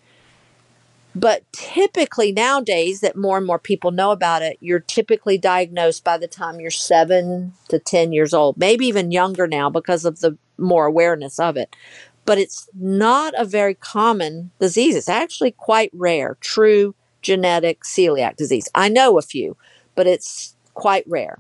But 1.14 1.44
typically 1.52 2.32
nowadays, 2.32 3.02
that 3.02 3.18
more 3.18 3.38
and 3.38 3.46
more 3.46 3.60
people 3.60 3.92
know 3.92 4.12
about 4.12 4.42
it, 4.42 4.58
you're 4.62 4.80
typically 4.80 5.38
diagnosed 5.38 6.04
by 6.04 6.18
the 6.18 6.28
time 6.28 6.60
you're 6.60 6.72
seven 6.72 7.54
to 7.68 7.80
10 7.80 8.14
years 8.14 8.34
old, 8.34 8.58
maybe 8.58 8.86
even 8.88 9.12
younger 9.12 9.46
now 9.46 9.70
because 9.70 10.06
of 10.06 10.22
the 10.22 10.38
more 10.58 10.86
awareness 10.86 11.40
of 11.40 11.58
it. 11.58 11.76
But 12.24 12.38
it's 12.38 12.70
not 12.74 13.34
a 13.38 13.46
very 13.46 13.74
common 13.74 14.52
disease. 14.60 14.96
It's 14.96 15.10
actually 15.10 15.52
quite 15.52 15.90
rare, 15.94 16.38
true 16.40 16.96
genetic 17.22 17.84
celiac 17.84 18.36
disease. 18.38 18.70
I 18.74 18.88
know 18.88 19.18
a 19.18 19.22
few, 19.22 19.58
but 19.96 20.08
it's 20.08 20.56
quite 20.74 21.04
rare. 21.08 21.40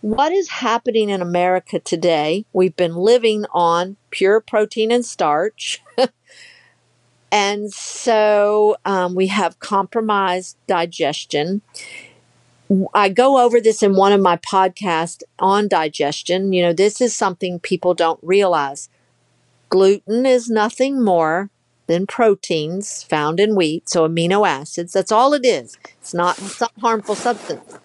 What 0.00 0.32
is 0.32 0.48
happening 0.48 1.10
in 1.10 1.20
America 1.20 1.78
today? 1.78 2.46
We've 2.54 2.74
been 2.74 2.96
living 2.96 3.44
on 3.52 3.98
pure 4.10 4.40
protein 4.40 4.90
and 4.90 5.04
starch. 5.04 5.82
and 7.32 7.72
so 7.72 8.76
um, 8.84 9.14
we 9.14 9.28
have 9.28 9.58
compromised 9.60 10.56
digestion. 10.66 11.62
I 12.94 13.08
go 13.08 13.38
over 13.38 13.60
this 13.60 13.82
in 13.82 13.96
one 13.96 14.12
of 14.12 14.20
my 14.20 14.36
podcasts 14.36 15.22
on 15.38 15.68
digestion. 15.68 16.52
You 16.52 16.62
know, 16.62 16.72
this 16.72 17.00
is 17.00 17.14
something 17.14 17.58
people 17.58 17.94
don't 17.94 18.20
realize. 18.22 18.88
Gluten 19.68 20.26
is 20.26 20.48
nothing 20.48 21.02
more 21.02 21.50
than 21.86 22.06
proteins 22.06 23.02
found 23.02 23.40
in 23.40 23.56
wheat, 23.56 23.88
so 23.88 24.08
amino 24.08 24.46
acids. 24.46 24.92
That's 24.92 25.10
all 25.10 25.34
it 25.34 25.44
is. 25.44 25.76
It's 26.00 26.14
not 26.14 26.36
some 26.36 26.70
harmful 26.80 27.16
substance. 27.16 27.78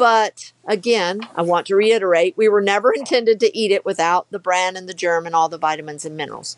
But 0.00 0.54
again, 0.66 1.20
I 1.36 1.42
want 1.42 1.66
to 1.66 1.76
reiterate 1.76 2.34
we 2.34 2.48
were 2.48 2.62
never 2.62 2.90
intended 2.96 3.38
to 3.40 3.54
eat 3.56 3.70
it 3.70 3.84
without 3.84 4.30
the 4.30 4.38
bran 4.38 4.74
and 4.74 4.88
the 4.88 4.94
germ 4.94 5.26
and 5.26 5.34
all 5.34 5.50
the 5.50 5.58
vitamins 5.58 6.06
and 6.06 6.16
minerals. 6.16 6.56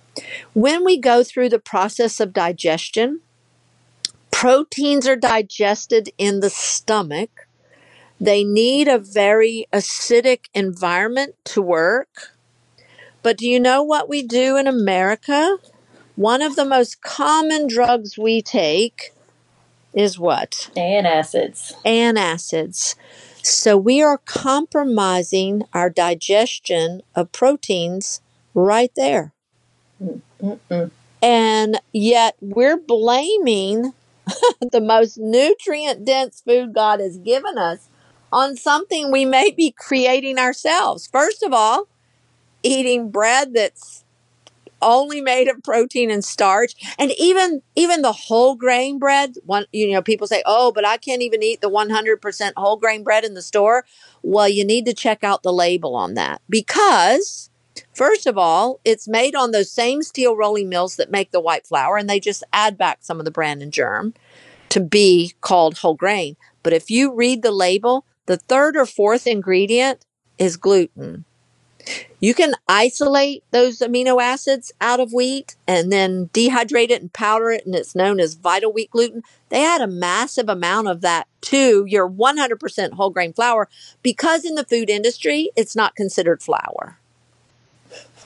When 0.55 0.85
we 0.85 0.97
go 0.97 1.25
through 1.25 1.49
the 1.49 1.59
process 1.59 2.21
of 2.21 2.33
digestion, 2.33 3.21
proteins 4.31 5.09
are 5.09 5.17
digested 5.17 6.11
in 6.19 6.39
the 6.39 6.51
stomach. 6.51 7.49
They 8.21 8.45
need 8.45 8.87
a 8.87 8.99
very 8.99 9.67
acidic 9.73 10.45
environment 10.55 11.35
to 11.47 11.61
work. 11.61 12.37
But 13.25 13.39
do 13.39 13.49
you 13.49 13.59
know 13.59 13.83
what 13.83 14.09
we 14.09 14.23
do 14.23 14.57
in 14.57 14.69
America? 14.69 15.59
One 16.15 16.43
of 16.43 16.55
the 16.55 16.65
most 16.65 17.03
common 17.03 17.67
drugs 17.67 18.17
we 18.17 18.41
take 18.41 19.13
is 19.93 20.17
what? 20.17 20.71
Antacids. 20.77 21.73
Antacids. 21.85 22.95
So 23.43 23.77
we 23.77 24.03
are 24.03 24.19
compromising 24.19 25.65
our 25.73 25.91
digestion 25.91 27.03
of 27.15 27.33
proteins 27.33 28.21
right 28.55 28.93
there. 28.97 29.33
Mm-mm. 30.41 30.91
And 31.21 31.81
yet 31.93 32.37
we're 32.41 32.77
blaming 32.77 33.93
the 34.73 34.81
most 34.81 35.19
nutrient 35.19 36.05
dense 36.05 36.41
food 36.41 36.73
God 36.75 37.01
has 37.01 37.19
given 37.19 37.59
us 37.59 37.89
on 38.33 38.57
something 38.57 39.11
we 39.11 39.25
may 39.25 39.51
be 39.51 39.75
creating 39.77 40.39
ourselves. 40.39 41.07
First 41.07 41.43
of 41.43 41.53
all, 41.53 41.89
eating 42.63 43.11
bread 43.11 43.55
that's 43.55 44.02
only 44.83 45.21
made 45.21 45.49
of 45.49 45.63
protein 45.63 46.11
and 46.11 46.25
starch. 46.25 46.75
And 46.99 47.13
even 47.19 47.63
even 47.77 48.03
the 48.03 48.13
whole 48.13 48.55
grain 48.55 48.99
bread 48.99 49.35
one 49.45 49.67
you 49.73 49.91
know 49.93 50.03
people 50.03 50.27
say 50.27 50.43
oh 50.47 50.73
but 50.73 50.87
i 50.87 50.97
can't 50.97 51.23
even 51.23 51.43
eat 51.43 51.61
the 51.61 51.71
100% 51.71 52.53
whole 52.57 52.77
grain 52.77 53.03
bread 53.03 53.25
in 53.25 53.35
the 53.35 53.43
store. 53.43 53.85
Well 54.23 54.49
you 54.49 54.65
need 54.65 54.87
to 54.87 54.95
check 54.95 55.25
out 55.25 55.43
the 55.43 55.53
label 55.53 55.95
on 55.95 56.15
that 56.15 56.43
because 56.49 57.51
first 57.95 58.27
of 58.27 58.37
all 58.37 58.81
it's 58.85 59.09
made 59.09 59.35
on 59.35 59.51
those 59.51 59.71
same 59.71 60.03
steel 60.03 60.37
rolling 60.37 60.69
mills 60.69 60.97
that 60.97 61.11
make 61.11 61.31
the 61.31 61.41
white 61.41 61.67
flour 61.67 61.97
and 61.97 62.09
they 62.09 62.21
just 62.21 62.45
add 62.53 62.77
back 62.77 62.99
some 63.01 63.19
of 63.19 63.25
the 63.25 63.31
bran 63.31 63.63
and 63.63 63.73
germ 63.73 64.15
to 64.69 64.81
be 64.81 65.35
called 65.43 65.79
whole 65.79 65.95
grain. 65.95 66.35
But 66.63 66.73
if 66.73 66.91
you 66.91 67.15
read 67.15 67.43
the 67.43 67.53
label 67.53 68.05
the 68.27 68.37
third 68.37 68.77
or 68.77 68.87
fourth 68.87 69.27
ingredient 69.27 70.05
is 70.39 70.57
gluten 70.57 71.25
you 72.21 72.35
can 72.35 72.55
isolate 72.69 73.43
those 73.51 73.81
amino 73.81 74.23
acids 74.23 74.73
out 74.81 75.01
of 75.01 75.13
wheat 75.13 75.57
and 75.67 75.91
then 75.91 76.31
dehydrate 76.33 76.91
it 76.91 77.03
and 77.03 77.13
powder 77.13 77.51
it, 77.51 77.67
and 77.67 77.75
it's 77.75 77.95
known 77.95 78.21
as 78.21 78.35
vital 78.35 78.73
wheat 78.73 78.91
gluten. 78.91 79.23
They 79.49 79.65
add 79.65 79.81
a 79.81 79.87
massive 79.87 80.49
amount 80.49 80.89
of 80.89 81.01
that 81.01 81.27
to 81.43 81.85
your 81.87 82.09
100% 82.09 82.93
whole 82.93 83.11
grain 83.11 83.33
flour 83.33 83.69
because 84.03 84.45
in 84.45 84.55
the 84.55 84.65
food 84.65 84.89
industry, 84.89 85.51
it's 85.57 85.75
not 85.75 85.97
considered 85.97 86.43
flour. 86.43 86.99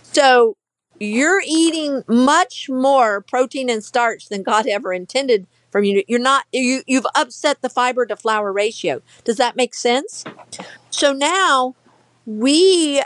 So 0.02 0.56
you're 0.98 1.42
eating 1.46 2.02
much 2.06 2.68
more 2.68 3.20
protein 3.22 3.70
and 3.70 3.82
starch 3.82 4.28
than 4.28 4.42
God 4.42 4.66
ever 4.66 4.92
intended 4.92 5.46
from 5.70 5.84
you. 5.84 6.02
You're 6.08 6.20
not, 6.20 6.44
you, 6.52 6.82
you've 6.86 7.06
upset 7.14 7.62
the 7.62 7.68
fiber 7.68 8.06
to 8.06 8.16
flour 8.16 8.52
ratio. 8.52 9.02
Does 9.24 9.36
that 9.36 9.56
make 9.56 9.74
sense? 9.74 10.24
So 10.90 11.12
now 11.12 11.74
we 12.24 13.02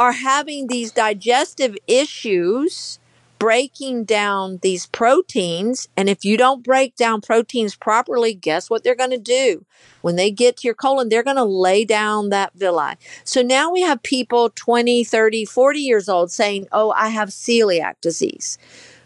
are 0.00 0.12
having 0.12 0.68
these 0.68 0.92
digestive 0.92 1.76
issues 1.86 2.98
breaking 3.38 4.02
down 4.04 4.58
these 4.62 4.86
proteins. 4.86 5.90
And 5.94 6.08
if 6.08 6.24
you 6.24 6.38
don't 6.38 6.64
break 6.64 6.96
down 6.96 7.20
proteins 7.20 7.76
properly, 7.76 8.32
guess 8.32 8.70
what 8.70 8.82
they're 8.82 8.94
going 8.94 9.10
to 9.10 9.18
do? 9.18 9.66
When 10.00 10.16
they 10.16 10.30
get 10.30 10.56
to 10.56 10.68
your 10.68 10.74
colon, 10.74 11.10
they're 11.10 11.22
going 11.22 11.36
to 11.36 11.44
lay 11.44 11.84
down 11.84 12.30
that 12.30 12.54
villi. 12.54 12.94
So 13.24 13.42
now 13.42 13.70
we 13.70 13.82
have 13.82 14.02
people 14.02 14.48
20, 14.54 15.04
30, 15.04 15.44
40 15.44 15.78
years 15.80 16.08
old 16.08 16.30
saying, 16.32 16.66
Oh, 16.72 16.92
I 16.92 17.10
have 17.10 17.28
celiac 17.28 17.96
disease. 18.00 18.56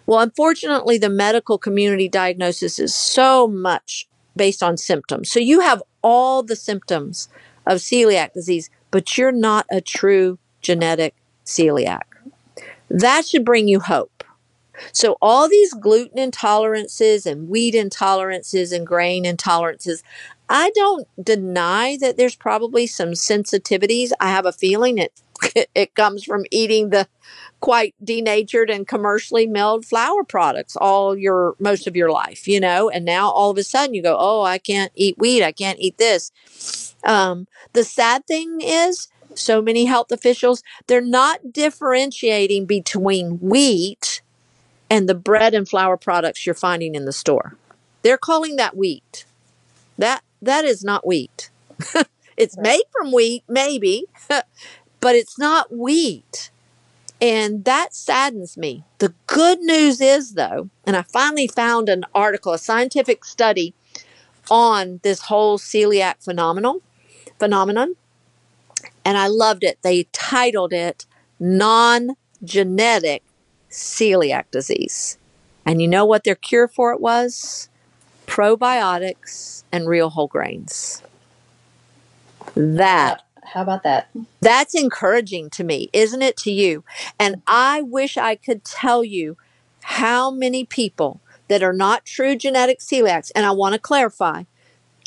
Well, 0.06 0.20
unfortunately, 0.20 0.96
the 0.96 1.10
medical 1.10 1.58
community 1.58 2.08
diagnosis 2.08 2.78
is 2.78 2.94
so 2.94 3.48
much 3.48 4.06
based 4.36 4.62
on 4.62 4.76
symptoms. 4.76 5.28
So 5.28 5.40
you 5.40 5.58
have 5.58 5.82
all 6.02 6.44
the 6.44 6.54
symptoms 6.54 7.28
of 7.66 7.78
celiac 7.78 8.32
disease, 8.32 8.70
but 8.92 9.18
you're 9.18 9.32
not 9.32 9.66
a 9.72 9.80
true 9.80 10.38
genetic 10.64 11.14
celiac. 11.44 12.02
That 12.90 13.26
should 13.26 13.44
bring 13.44 13.68
you 13.68 13.80
hope. 13.80 14.24
So, 14.92 15.16
all 15.22 15.48
these 15.48 15.72
gluten 15.72 16.18
intolerances 16.18 17.26
and 17.26 17.48
wheat 17.48 17.74
intolerances 17.74 18.72
and 18.72 18.84
grain 18.84 19.24
intolerances, 19.24 20.02
I 20.48 20.70
don't 20.74 21.06
deny 21.22 21.96
that 22.00 22.16
there's 22.16 22.34
probably 22.34 22.88
some 22.88 23.10
sensitivities. 23.10 24.10
I 24.18 24.30
have 24.30 24.46
a 24.46 24.52
feeling 24.52 24.98
it 24.98 25.12
it 25.74 25.94
comes 25.94 26.24
from 26.24 26.44
eating 26.50 26.90
the 26.90 27.06
quite 27.60 27.94
denatured 28.02 28.68
and 28.68 28.86
commercially 28.86 29.46
milled 29.46 29.86
flour 29.86 30.22
products 30.22 30.76
all 30.76 31.16
your 31.16 31.54
most 31.58 31.86
of 31.86 31.96
your 31.96 32.10
life, 32.10 32.46
you 32.46 32.60
know. 32.60 32.90
And 32.90 33.04
now 33.04 33.30
all 33.30 33.50
of 33.50 33.58
a 33.58 33.62
sudden 33.62 33.94
you 33.94 34.02
go, 34.02 34.16
"Oh, 34.18 34.42
I 34.42 34.58
can't 34.58 34.92
eat 34.94 35.16
wheat. 35.18 35.42
I 35.42 35.52
can't 35.52 35.78
eat 35.78 35.98
this." 35.98 36.32
Um, 37.04 37.46
the 37.72 37.84
sad 37.84 38.26
thing 38.26 38.60
is, 38.60 39.08
so 39.38 39.60
many 39.62 39.84
health 39.84 40.12
officials, 40.12 40.62
they're 40.86 41.00
not 41.00 41.52
differentiating 41.52 42.66
between 42.66 43.38
wheat 43.40 44.22
and 44.90 45.08
the 45.08 45.14
bread 45.14 45.54
and 45.54 45.68
flour 45.68 45.96
products 45.96 46.46
you're 46.46 46.54
finding 46.54 46.94
in 46.94 47.04
the 47.04 47.12
store. 47.12 47.56
They're 48.02 48.18
calling 48.18 48.56
that 48.56 48.76
wheat. 48.76 49.24
That 49.98 50.22
that 50.42 50.64
is 50.64 50.84
not 50.84 51.06
wheat. 51.06 51.50
it's 52.36 52.56
made 52.58 52.84
from 52.92 53.12
wheat, 53.12 53.44
maybe, 53.48 54.04
but 54.28 55.14
it's 55.14 55.38
not 55.38 55.74
wheat. 55.74 56.50
And 57.20 57.64
that 57.64 57.94
saddens 57.94 58.58
me. 58.58 58.84
The 58.98 59.14
good 59.26 59.60
news 59.60 60.00
is, 60.00 60.34
though, 60.34 60.68
and 60.84 60.96
I 60.96 61.02
finally 61.02 61.46
found 61.46 61.88
an 61.88 62.04
article, 62.14 62.52
a 62.52 62.58
scientific 62.58 63.24
study 63.24 63.72
on 64.50 65.00
this 65.02 65.22
whole 65.22 65.58
celiac 65.58 66.22
phenomenon, 66.22 66.80
phenomenon 67.38 67.96
and 69.04 69.16
I 69.18 69.26
loved 69.26 69.64
it. 69.64 69.78
They 69.82 70.04
titled 70.12 70.72
it 70.72 71.06
Non 71.38 72.16
Genetic 72.42 73.22
Celiac 73.70 74.44
Disease. 74.50 75.18
And 75.66 75.80
you 75.80 75.88
know 75.88 76.04
what 76.04 76.24
their 76.24 76.34
cure 76.34 76.68
for 76.68 76.92
it 76.92 77.00
was? 77.00 77.68
Probiotics 78.26 79.64
and 79.72 79.88
real 79.88 80.10
whole 80.10 80.28
grains. 80.28 81.02
That. 82.54 83.22
How 83.42 83.62
about 83.62 83.82
that? 83.82 84.08
That's 84.40 84.74
encouraging 84.74 85.50
to 85.50 85.64
me, 85.64 85.90
isn't 85.92 86.22
it 86.22 86.36
to 86.38 86.50
you? 86.50 86.84
And 87.18 87.42
I 87.46 87.82
wish 87.82 88.16
I 88.16 88.36
could 88.36 88.64
tell 88.64 89.04
you 89.04 89.36
how 89.82 90.30
many 90.30 90.64
people 90.64 91.20
that 91.48 91.62
are 91.62 91.74
not 91.74 92.06
true 92.06 92.36
genetic 92.36 92.80
celiacs, 92.80 93.30
and 93.34 93.44
I 93.44 93.50
want 93.50 93.74
to 93.74 93.78
clarify 93.78 94.44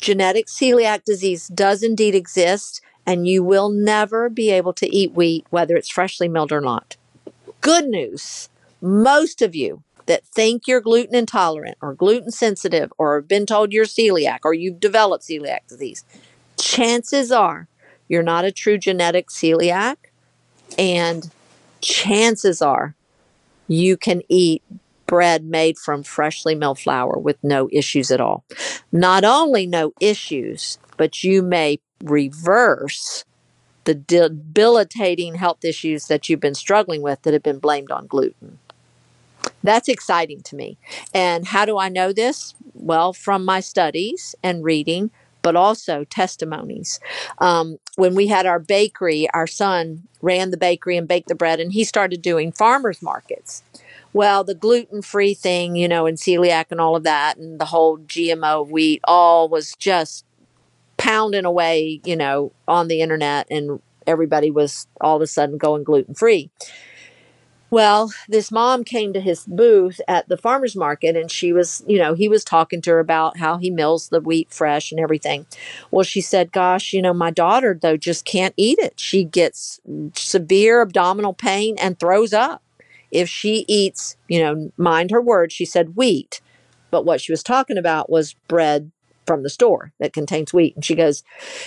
genetic 0.00 0.46
celiac 0.46 1.04
disease 1.04 1.48
does 1.48 1.82
indeed 1.82 2.14
exist, 2.14 2.80
and 3.08 3.26
you 3.26 3.42
will 3.42 3.70
never 3.70 4.28
be 4.28 4.50
able 4.50 4.74
to 4.74 4.94
eat 4.94 5.12
wheat, 5.12 5.46
whether 5.48 5.76
it's 5.76 5.88
freshly 5.88 6.28
milled 6.28 6.52
or 6.52 6.60
not. 6.60 6.98
Good 7.62 7.88
news 7.88 8.50
most 8.82 9.40
of 9.40 9.54
you 9.54 9.82
that 10.04 10.26
think 10.26 10.68
you're 10.68 10.82
gluten 10.82 11.14
intolerant 11.14 11.78
or 11.80 11.94
gluten 11.94 12.30
sensitive 12.30 12.92
or 12.98 13.16
have 13.16 13.26
been 13.26 13.46
told 13.46 13.72
you're 13.72 13.86
celiac 13.86 14.40
or 14.44 14.52
you've 14.52 14.78
developed 14.78 15.24
celiac 15.24 15.66
disease, 15.68 16.04
chances 16.58 17.32
are 17.32 17.66
you're 18.08 18.22
not 18.22 18.44
a 18.44 18.52
true 18.52 18.76
genetic 18.76 19.28
celiac, 19.28 19.96
and 20.78 21.30
chances 21.80 22.60
are 22.60 22.94
you 23.68 23.96
can 23.96 24.20
eat 24.28 24.62
bread 25.06 25.44
made 25.44 25.78
from 25.78 26.02
freshly 26.02 26.54
milled 26.54 26.78
flour 26.78 27.18
with 27.18 27.42
no 27.42 27.70
issues 27.72 28.10
at 28.10 28.20
all. 28.20 28.44
Not 28.92 29.24
only 29.24 29.66
no 29.66 29.94
issues, 29.98 30.78
but 30.98 31.24
you 31.24 31.40
may 31.40 31.80
reverse 32.02 33.24
the 33.84 33.94
debilitating 33.94 35.36
health 35.36 35.64
issues 35.64 36.06
that 36.08 36.28
you've 36.28 36.40
been 36.40 36.54
struggling 36.54 37.00
with 37.00 37.22
that 37.22 37.32
have 37.32 37.42
been 37.42 37.58
blamed 37.58 37.90
on 37.90 38.06
gluten. 38.06 38.58
That's 39.62 39.88
exciting 39.88 40.42
to 40.42 40.56
me. 40.56 40.76
And 41.14 41.46
how 41.46 41.64
do 41.64 41.78
I 41.78 41.88
know 41.88 42.12
this? 42.12 42.54
Well, 42.74 43.12
from 43.12 43.44
my 43.44 43.60
studies 43.60 44.34
and 44.42 44.62
reading, 44.62 45.10
but 45.42 45.56
also 45.56 46.04
testimonies. 46.04 47.00
Um, 47.38 47.78
when 47.96 48.14
we 48.14 48.26
had 48.26 48.46
our 48.46 48.58
bakery, 48.58 49.28
our 49.30 49.46
son 49.46 50.02
ran 50.20 50.50
the 50.50 50.56
bakery 50.56 50.96
and 50.96 51.08
baked 51.08 51.28
the 51.28 51.34
bread, 51.34 51.60
and 51.60 51.72
he 51.72 51.84
started 51.84 52.22
doing 52.22 52.52
farmers 52.52 53.00
markets. 53.00 53.62
Well, 54.12 54.42
the 54.44 54.54
gluten 54.54 55.02
free 55.02 55.34
thing, 55.34 55.76
you 55.76 55.88
know, 55.88 56.06
and 56.06 56.18
celiac 56.18 56.66
and 56.70 56.80
all 56.80 56.96
of 56.96 57.04
that, 57.04 57.36
and 57.36 57.58
the 57.58 57.66
whole 57.66 57.98
GMO 57.98 58.68
wheat, 58.68 59.00
all 59.04 59.48
was 59.48 59.74
just 59.78 60.24
pounding 60.98 61.46
away, 61.46 62.00
you 62.04 62.16
know, 62.16 62.52
on 62.66 62.88
the 62.88 63.00
internet, 63.00 63.46
and 63.50 63.80
everybody 64.06 64.50
was 64.50 64.86
all 65.00 65.16
of 65.16 65.22
a 65.22 65.26
sudden 65.26 65.56
going 65.56 65.84
gluten 65.84 66.14
free. 66.14 66.50
Well, 67.70 68.12
this 68.28 68.50
mom 68.50 68.82
came 68.82 69.12
to 69.12 69.20
his 69.20 69.44
booth 69.44 70.00
at 70.08 70.26
the 70.28 70.38
farmer's 70.38 70.74
market 70.74 71.16
and 71.16 71.30
she 71.30 71.52
was, 71.52 71.84
you 71.86 71.98
know, 71.98 72.14
he 72.14 72.26
was 72.26 72.42
talking 72.42 72.80
to 72.82 72.92
her 72.92 72.98
about 72.98 73.36
how 73.36 73.58
he 73.58 73.70
mills 73.70 74.08
the 74.08 74.22
wheat 74.22 74.50
fresh 74.50 74.90
and 74.90 74.98
everything. 74.98 75.44
Well, 75.90 76.04
she 76.04 76.22
said, 76.22 76.50
Gosh, 76.50 76.94
you 76.94 77.02
know, 77.02 77.12
my 77.12 77.30
daughter, 77.30 77.78
though, 77.80 77.98
just 77.98 78.24
can't 78.24 78.54
eat 78.56 78.78
it. 78.78 78.98
She 78.98 79.22
gets 79.22 79.80
severe 80.14 80.80
abdominal 80.80 81.34
pain 81.34 81.76
and 81.78 81.98
throws 81.98 82.32
up 82.32 82.62
if 83.10 83.28
she 83.28 83.66
eats, 83.68 84.16
you 84.28 84.40
know, 84.40 84.72
mind 84.78 85.10
her 85.10 85.20
words, 85.20 85.52
she 85.52 85.66
said 85.66 85.94
wheat. 85.94 86.40
But 86.90 87.04
what 87.04 87.20
she 87.20 87.32
was 87.32 87.42
talking 87.42 87.76
about 87.76 88.08
was 88.08 88.34
bread 88.48 88.90
from 89.28 89.42
the 89.42 89.50
store 89.50 89.92
that 90.00 90.14
contains 90.14 90.54
wheat. 90.54 90.74
And 90.74 90.84
she 90.84 90.94
goes, 90.94 91.22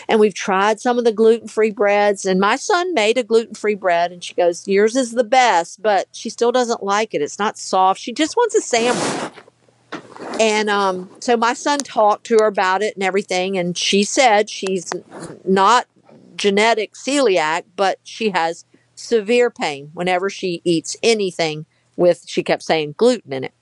and 0.09 0.19
we've 0.19 0.33
tried 0.33 0.81
some 0.81 0.97
of 0.97 1.05
the 1.05 1.13
gluten 1.13 1.47
free 1.47 1.71
breads. 1.71 2.25
And 2.25 2.39
my 2.39 2.55
son 2.55 2.93
made 2.95 3.17
a 3.19 3.23
gluten 3.23 3.53
free 3.53 3.75
bread. 3.75 4.11
And 4.11 4.23
she 4.23 4.33
goes, 4.33 4.67
yours 4.67 4.95
is 4.95 5.11
the 5.11 5.23
best, 5.23 5.81
but 5.81 6.07
she 6.11 6.29
still 6.29 6.51
doesn't 6.51 6.81
like 6.83 7.13
it. 7.13 7.21
It's 7.21 7.37
not 7.39 7.59
soft. 7.59 8.01
She 8.01 8.11
just 8.11 8.35
wants 8.35 8.55
a 8.55 8.61
sandwich. 8.61 9.31
And 10.39 10.71
um, 10.71 11.09
so 11.19 11.37
my 11.37 11.53
son 11.53 11.79
talked 11.79 12.25
to 12.25 12.37
her 12.39 12.47
about 12.47 12.81
it 12.81 12.95
and 12.95 13.03
everything. 13.03 13.59
And 13.59 13.77
she 13.77 14.03
said 14.03 14.49
she's 14.49 14.91
not 15.45 15.85
genetic 16.35 16.93
celiac, 16.93 17.65
but 17.75 17.99
she 18.03 18.31
has 18.31 18.65
severe 18.95 19.51
pain 19.51 19.91
whenever 19.93 20.31
she 20.31 20.61
eats 20.63 20.97
anything 21.03 21.67
with, 21.95 22.23
she 22.27 22.41
kept 22.41 22.63
saying, 22.63 22.95
gluten 22.97 23.33
in 23.33 23.43
it. 23.43 23.53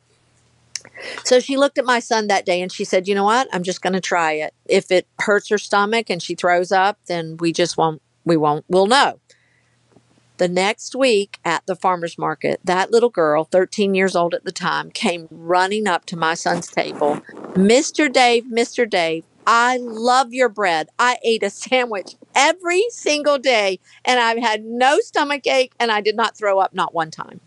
So 1.23 1.39
she 1.39 1.57
looked 1.57 1.77
at 1.77 1.85
my 1.85 1.99
son 1.99 2.27
that 2.27 2.45
day 2.45 2.61
and 2.61 2.71
she 2.71 2.83
said, 2.83 3.07
You 3.07 3.15
know 3.15 3.23
what? 3.23 3.47
I'm 3.53 3.63
just 3.63 3.81
going 3.81 3.93
to 3.93 4.01
try 4.01 4.33
it. 4.33 4.53
If 4.67 4.91
it 4.91 5.07
hurts 5.19 5.49
her 5.49 5.57
stomach 5.57 6.09
and 6.09 6.21
she 6.21 6.35
throws 6.35 6.71
up, 6.71 6.99
then 7.07 7.37
we 7.37 7.53
just 7.53 7.77
won't, 7.77 8.01
we 8.25 8.37
won't, 8.37 8.65
we'll 8.67 8.87
know. 8.87 9.19
The 10.37 10.47
next 10.47 10.95
week 10.95 11.37
at 11.43 11.65
the 11.65 11.75
farmer's 11.75 12.17
market, 12.17 12.61
that 12.63 12.91
little 12.91 13.09
girl, 13.09 13.43
13 13.43 13.93
years 13.93 14.15
old 14.15 14.33
at 14.33 14.45
the 14.45 14.53
time, 14.53 14.89
came 14.89 15.27
running 15.29 15.85
up 15.85 16.05
to 16.05 16.17
my 16.17 16.33
son's 16.33 16.67
table. 16.67 17.21
Mr. 17.55 18.11
Dave, 18.11 18.45
Mr. 18.45 18.89
Dave, 18.89 19.25
I 19.45 19.77
love 19.81 20.31
your 20.31 20.47
bread. 20.47 20.87
I 20.97 21.17
ate 21.25 21.43
a 21.43 21.49
sandwich 21.49 22.15
every 22.35 22.85
single 22.89 23.37
day 23.37 23.79
and 24.05 24.19
I've 24.19 24.37
had 24.37 24.63
no 24.63 24.99
stomach 24.99 25.45
ache 25.45 25.73
and 25.79 25.91
I 25.91 25.99
did 25.99 26.15
not 26.15 26.37
throw 26.37 26.59
up 26.59 26.73
not 26.73 26.93
one 26.93 27.11
time 27.11 27.41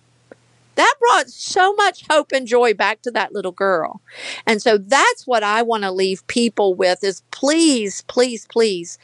that 0.74 0.94
brought 1.00 1.28
so 1.28 1.74
much 1.74 2.04
hope 2.10 2.32
and 2.32 2.46
joy 2.46 2.74
back 2.74 3.02
to 3.02 3.10
that 3.10 3.32
little 3.32 3.52
girl. 3.52 4.00
And 4.46 4.62
so 4.62 4.78
that's 4.78 5.26
what 5.26 5.42
I 5.42 5.62
want 5.62 5.84
to 5.84 5.90
leave 5.90 6.26
people 6.26 6.74
with 6.74 7.04
is 7.04 7.22
please, 7.30 8.02
please, 8.08 8.46
please 8.46 8.98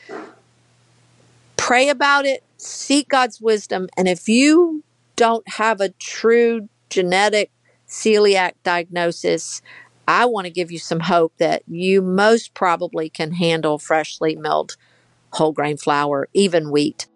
pray 1.56 1.88
about 1.90 2.24
it, 2.24 2.42
seek 2.56 3.08
God's 3.08 3.40
wisdom. 3.40 3.88
And 3.96 4.08
if 4.08 4.28
you 4.28 4.82
don't 5.16 5.46
have 5.48 5.80
a 5.80 5.90
true 5.90 6.68
genetic 6.88 7.50
celiac 7.88 8.52
diagnosis, 8.62 9.60
I 10.06 10.24
want 10.24 10.46
to 10.46 10.50
give 10.50 10.72
you 10.72 10.78
some 10.78 11.00
hope 11.00 11.34
that 11.36 11.62
you 11.66 12.00
most 12.00 12.54
probably 12.54 13.10
can 13.10 13.32
handle 13.32 13.78
freshly 13.78 14.36
milled 14.36 14.76
whole 15.32 15.52
grain 15.52 15.76
flour, 15.76 16.28
even 16.32 16.70
wheat. 16.70 17.07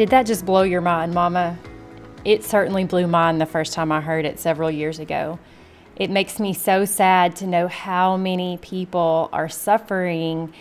Did 0.00 0.08
that 0.08 0.24
just 0.24 0.46
blow 0.46 0.62
your 0.62 0.80
mind, 0.80 1.12
Mama? 1.12 1.58
It 2.24 2.42
certainly 2.42 2.84
blew 2.84 3.06
mine 3.06 3.36
the 3.36 3.44
first 3.44 3.74
time 3.74 3.92
I 3.92 4.00
heard 4.00 4.24
it 4.24 4.38
several 4.40 4.70
years 4.70 4.98
ago. 4.98 5.38
It 5.94 6.08
makes 6.08 6.40
me 6.40 6.54
so 6.54 6.86
sad 6.86 7.36
to 7.36 7.46
know 7.46 7.68
how 7.68 8.16
many 8.16 8.56
people 8.62 9.28
are 9.30 9.50
suffering 9.50 10.54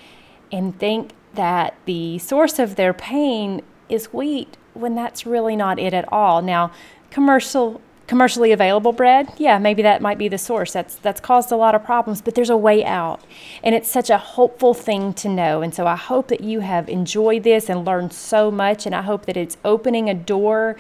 and 0.51 0.77
think 0.77 1.11
that 1.35 1.77
the 1.85 2.17
source 2.17 2.59
of 2.59 2.75
their 2.75 2.93
pain 2.93 3.61
is 3.87 4.11
wheat 4.11 4.57
when 4.73 4.93
that's 4.93 5.25
really 5.25 5.55
not 5.55 5.79
it 5.79 5.93
at 5.93 6.11
all. 6.11 6.41
Now, 6.41 6.73
commercial 7.09 7.79
commercially 8.09 8.51
available 8.51 8.91
bread, 8.91 9.31
yeah, 9.37 9.59
maybe 9.59 9.83
that 9.83 10.01
might 10.01 10.17
be 10.17 10.27
the 10.27 10.37
source. 10.39 10.73
That's 10.73 10.95
that's 10.95 11.21
caused 11.21 11.51
a 11.51 11.55
lot 11.55 11.75
of 11.75 11.83
problems, 11.83 12.23
but 12.23 12.33
there's 12.33 12.49
a 12.49 12.57
way 12.57 12.83
out. 12.83 13.21
And 13.63 13.75
it's 13.75 13.87
such 13.87 14.09
a 14.09 14.17
hopeful 14.17 14.73
thing 14.73 15.13
to 15.13 15.29
know. 15.29 15.61
And 15.61 15.75
so 15.75 15.85
I 15.85 15.95
hope 15.95 16.27
that 16.29 16.41
you 16.41 16.61
have 16.61 16.89
enjoyed 16.89 17.43
this 17.43 17.69
and 17.69 17.85
learned 17.85 18.11
so 18.11 18.49
much 18.49 18.87
and 18.87 18.95
I 18.95 19.03
hope 19.03 19.27
that 19.27 19.37
it's 19.37 19.57
opening 19.63 20.09
a 20.09 20.15
door 20.15 20.75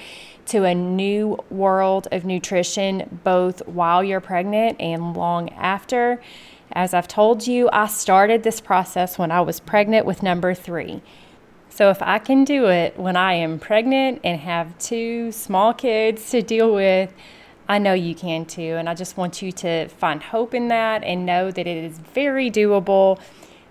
to 0.47 0.63
a 0.63 0.73
new 0.73 1.37
world 1.51 2.07
of 2.11 2.25
nutrition 2.25 3.19
both 3.23 3.59
while 3.67 4.03
you're 4.03 4.19
pregnant 4.19 4.81
and 4.81 5.15
long 5.15 5.49
after. 5.49 6.19
As 6.71 6.95
I've 6.95 7.07
told 7.07 7.45
you, 7.45 7.69
I 7.71 7.85
started 7.85 8.41
this 8.41 8.59
process 8.59 9.19
when 9.19 9.29
I 9.29 9.41
was 9.41 9.59
pregnant 9.59 10.07
with 10.07 10.23
number 10.23 10.55
3. 10.55 11.03
So 11.79 11.89
if 11.89 12.01
I 12.01 12.19
can 12.19 12.43
do 12.43 12.67
it 12.67 12.99
when 12.99 13.15
I 13.15 13.35
am 13.35 13.57
pregnant 13.57 14.19
and 14.25 14.37
have 14.41 14.77
two 14.79 15.31
small 15.31 15.73
kids 15.73 16.29
to 16.31 16.41
deal 16.41 16.75
with, 16.75 17.13
I 17.69 17.77
know 17.77 17.93
you 17.93 18.15
can 18.15 18.43
too. 18.43 18.75
And 18.75 18.89
I 18.89 18.93
just 18.93 19.15
want 19.15 19.41
you 19.41 19.53
to 19.53 19.87
find 19.87 20.21
hope 20.21 20.53
in 20.53 20.67
that 20.67 21.05
and 21.05 21.25
know 21.25 21.51
that 21.51 21.65
it 21.65 21.77
is 21.85 21.97
very 21.97 22.51
doable 22.51 23.17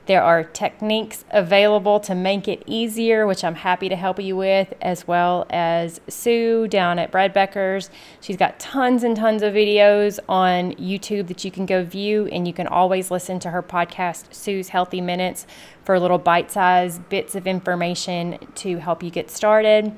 there 0.09 0.23
are 0.23 0.42
techniques 0.42 1.27
available 1.31 2.01
to 2.01 2.14
make 2.14 2.49
it 2.49 2.62
easier, 2.64 3.27
which 3.27 3.44
I'm 3.44 3.55
happy 3.55 3.90
to 3.90 3.94
help 3.94 4.18
you 4.18 4.37
with, 4.37 4.73
as 4.81 5.07
well 5.07 5.47
as 5.51 6.01
Sue 6.09 6.66
down 6.66 6.99
at 6.99 7.11
Bread 7.11 7.35
Beckers. 7.35 7.90
She's 8.23 8.38
got 8.38 8.59
tons 8.59 9.05
and 9.05 9.14
tons 9.14 9.42
of 9.42 9.53
videos 9.53 10.18
on 10.27 10.73
YouTube 10.77 11.27
that 11.27 11.44
you 11.44 11.51
can 11.51 11.66
go 11.66 11.85
view, 11.85 12.27
and 12.29 12.47
you 12.49 12.55
can 12.55 12.66
always 12.66 13.11
listen 13.11 13.38
to 13.40 13.51
her 13.51 13.62
podcast, 13.62 14.33
Sue's 14.33 14.71
Healthy 14.71 15.03
Minutes, 15.03 15.47
for 15.85 16.01
little 16.01 16.16
bite 16.16 16.51
sized 16.51 17.07
bits 17.11 17.35
of 17.35 17.47
information 17.47 18.38
to 18.55 18.79
help 18.79 19.03
you 19.03 19.11
get 19.11 19.31
started. 19.31 19.94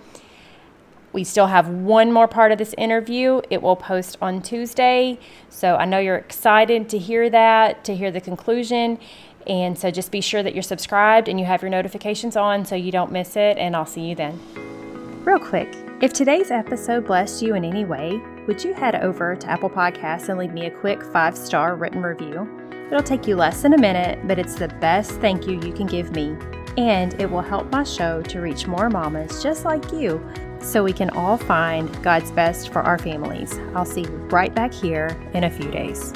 We 1.13 1.25
still 1.25 1.49
have 1.49 1.69
one 1.69 2.13
more 2.13 2.29
part 2.29 2.53
of 2.53 2.59
this 2.59 2.73
interview. 2.79 3.43
It 3.51 3.63
will 3.63 3.75
post 3.75 4.17
on 4.23 4.43
Tuesday. 4.43 5.19
So 5.49 5.75
I 5.75 5.85
know 5.85 5.99
you're 5.99 6.17
excited 6.17 6.89
to 6.91 6.99
hear 6.99 7.29
that, 7.31 7.83
to 7.85 7.97
hear 7.97 8.13
the 8.13 8.21
conclusion. 8.21 8.99
And 9.51 9.77
so 9.77 9.91
just 9.91 10.13
be 10.13 10.21
sure 10.21 10.45
that 10.45 10.55
you're 10.55 10.63
subscribed 10.63 11.29
and 11.29 11.39
you 11.39 11.45
have 11.45 11.61
your 11.61 11.73
notifications 11.73 12.37
on 12.37 12.65
so 12.65 12.77
you 12.77 12.93
don't 12.93 13.11
miss 13.11 13.35
it. 13.35 13.59
And 13.59 13.75
I'll 13.75 13.85
see 13.85 14.03
you 14.03 14.15
then. 14.15 14.39
Real 15.25 15.41
quick, 15.41 15.75
if 16.01 16.13
today's 16.13 16.53
episode 16.53 17.05
blessed 17.05 17.43
you 17.43 17.57
in 17.57 17.65
any 17.65 17.85
way, 17.85 18.23
would 18.47 18.63
you 18.63 18.73
head 18.73 18.95
over 18.95 19.35
to 19.35 19.51
Apple 19.51 19.69
Podcasts 19.69 20.29
and 20.29 20.39
leave 20.39 20.53
me 20.53 20.67
a 20.67 20.71
quick 20.71 21.03
five 21.03 21.37
star 21.37 21.75
written 21.75 22.01
review? 22.01 22.49
It'll 22.87 23.03
take 23.03 23.27
you 23.27 23.35
less 23.35 23.61
than 23.63 23.75
a 23.75 23.79
minute, 23.79 24.21
but 24.27 24.39
it's 24.39 24.55
the 24.55 24.69
best 24.69 25.11
thank 25.21 25.49
you 25.49 25.61
you 25.61 25.73
can 25.73 25.87
give 25.87 26.15
me. 26.15 26.37
And 26.79 27.21
it 27.21 27.29
will 27.29 27.43
help 27.43 27.73
my 27.73 27.83
show 27.83 28.23
to 28.23 28.41
reach 28.41 28.69
more 28.69 28.89
mamas 28.89 29.43
just 29.43 29.65
like 29.65 29.93
you 29.93 30.25
so 30.61 30.85
we 30.85 30.93
can 30.93 31.11
all 31.11 31.37
find 31.37 31.91
God's 32.05 32.31
best 32.31 32.73
for 32.73 32.83
our 32.83 32.99
families. 32.99 33.59
I'll 33.75 33.85
see 33.85 34.03
you 34.03 34.17
right 34.31 34.55
back 34.55 34.73
here 34.73 35.21
in 35.35 35.43
a 35.43 35.51
few 35.51 35.71
days. 35.73 36.13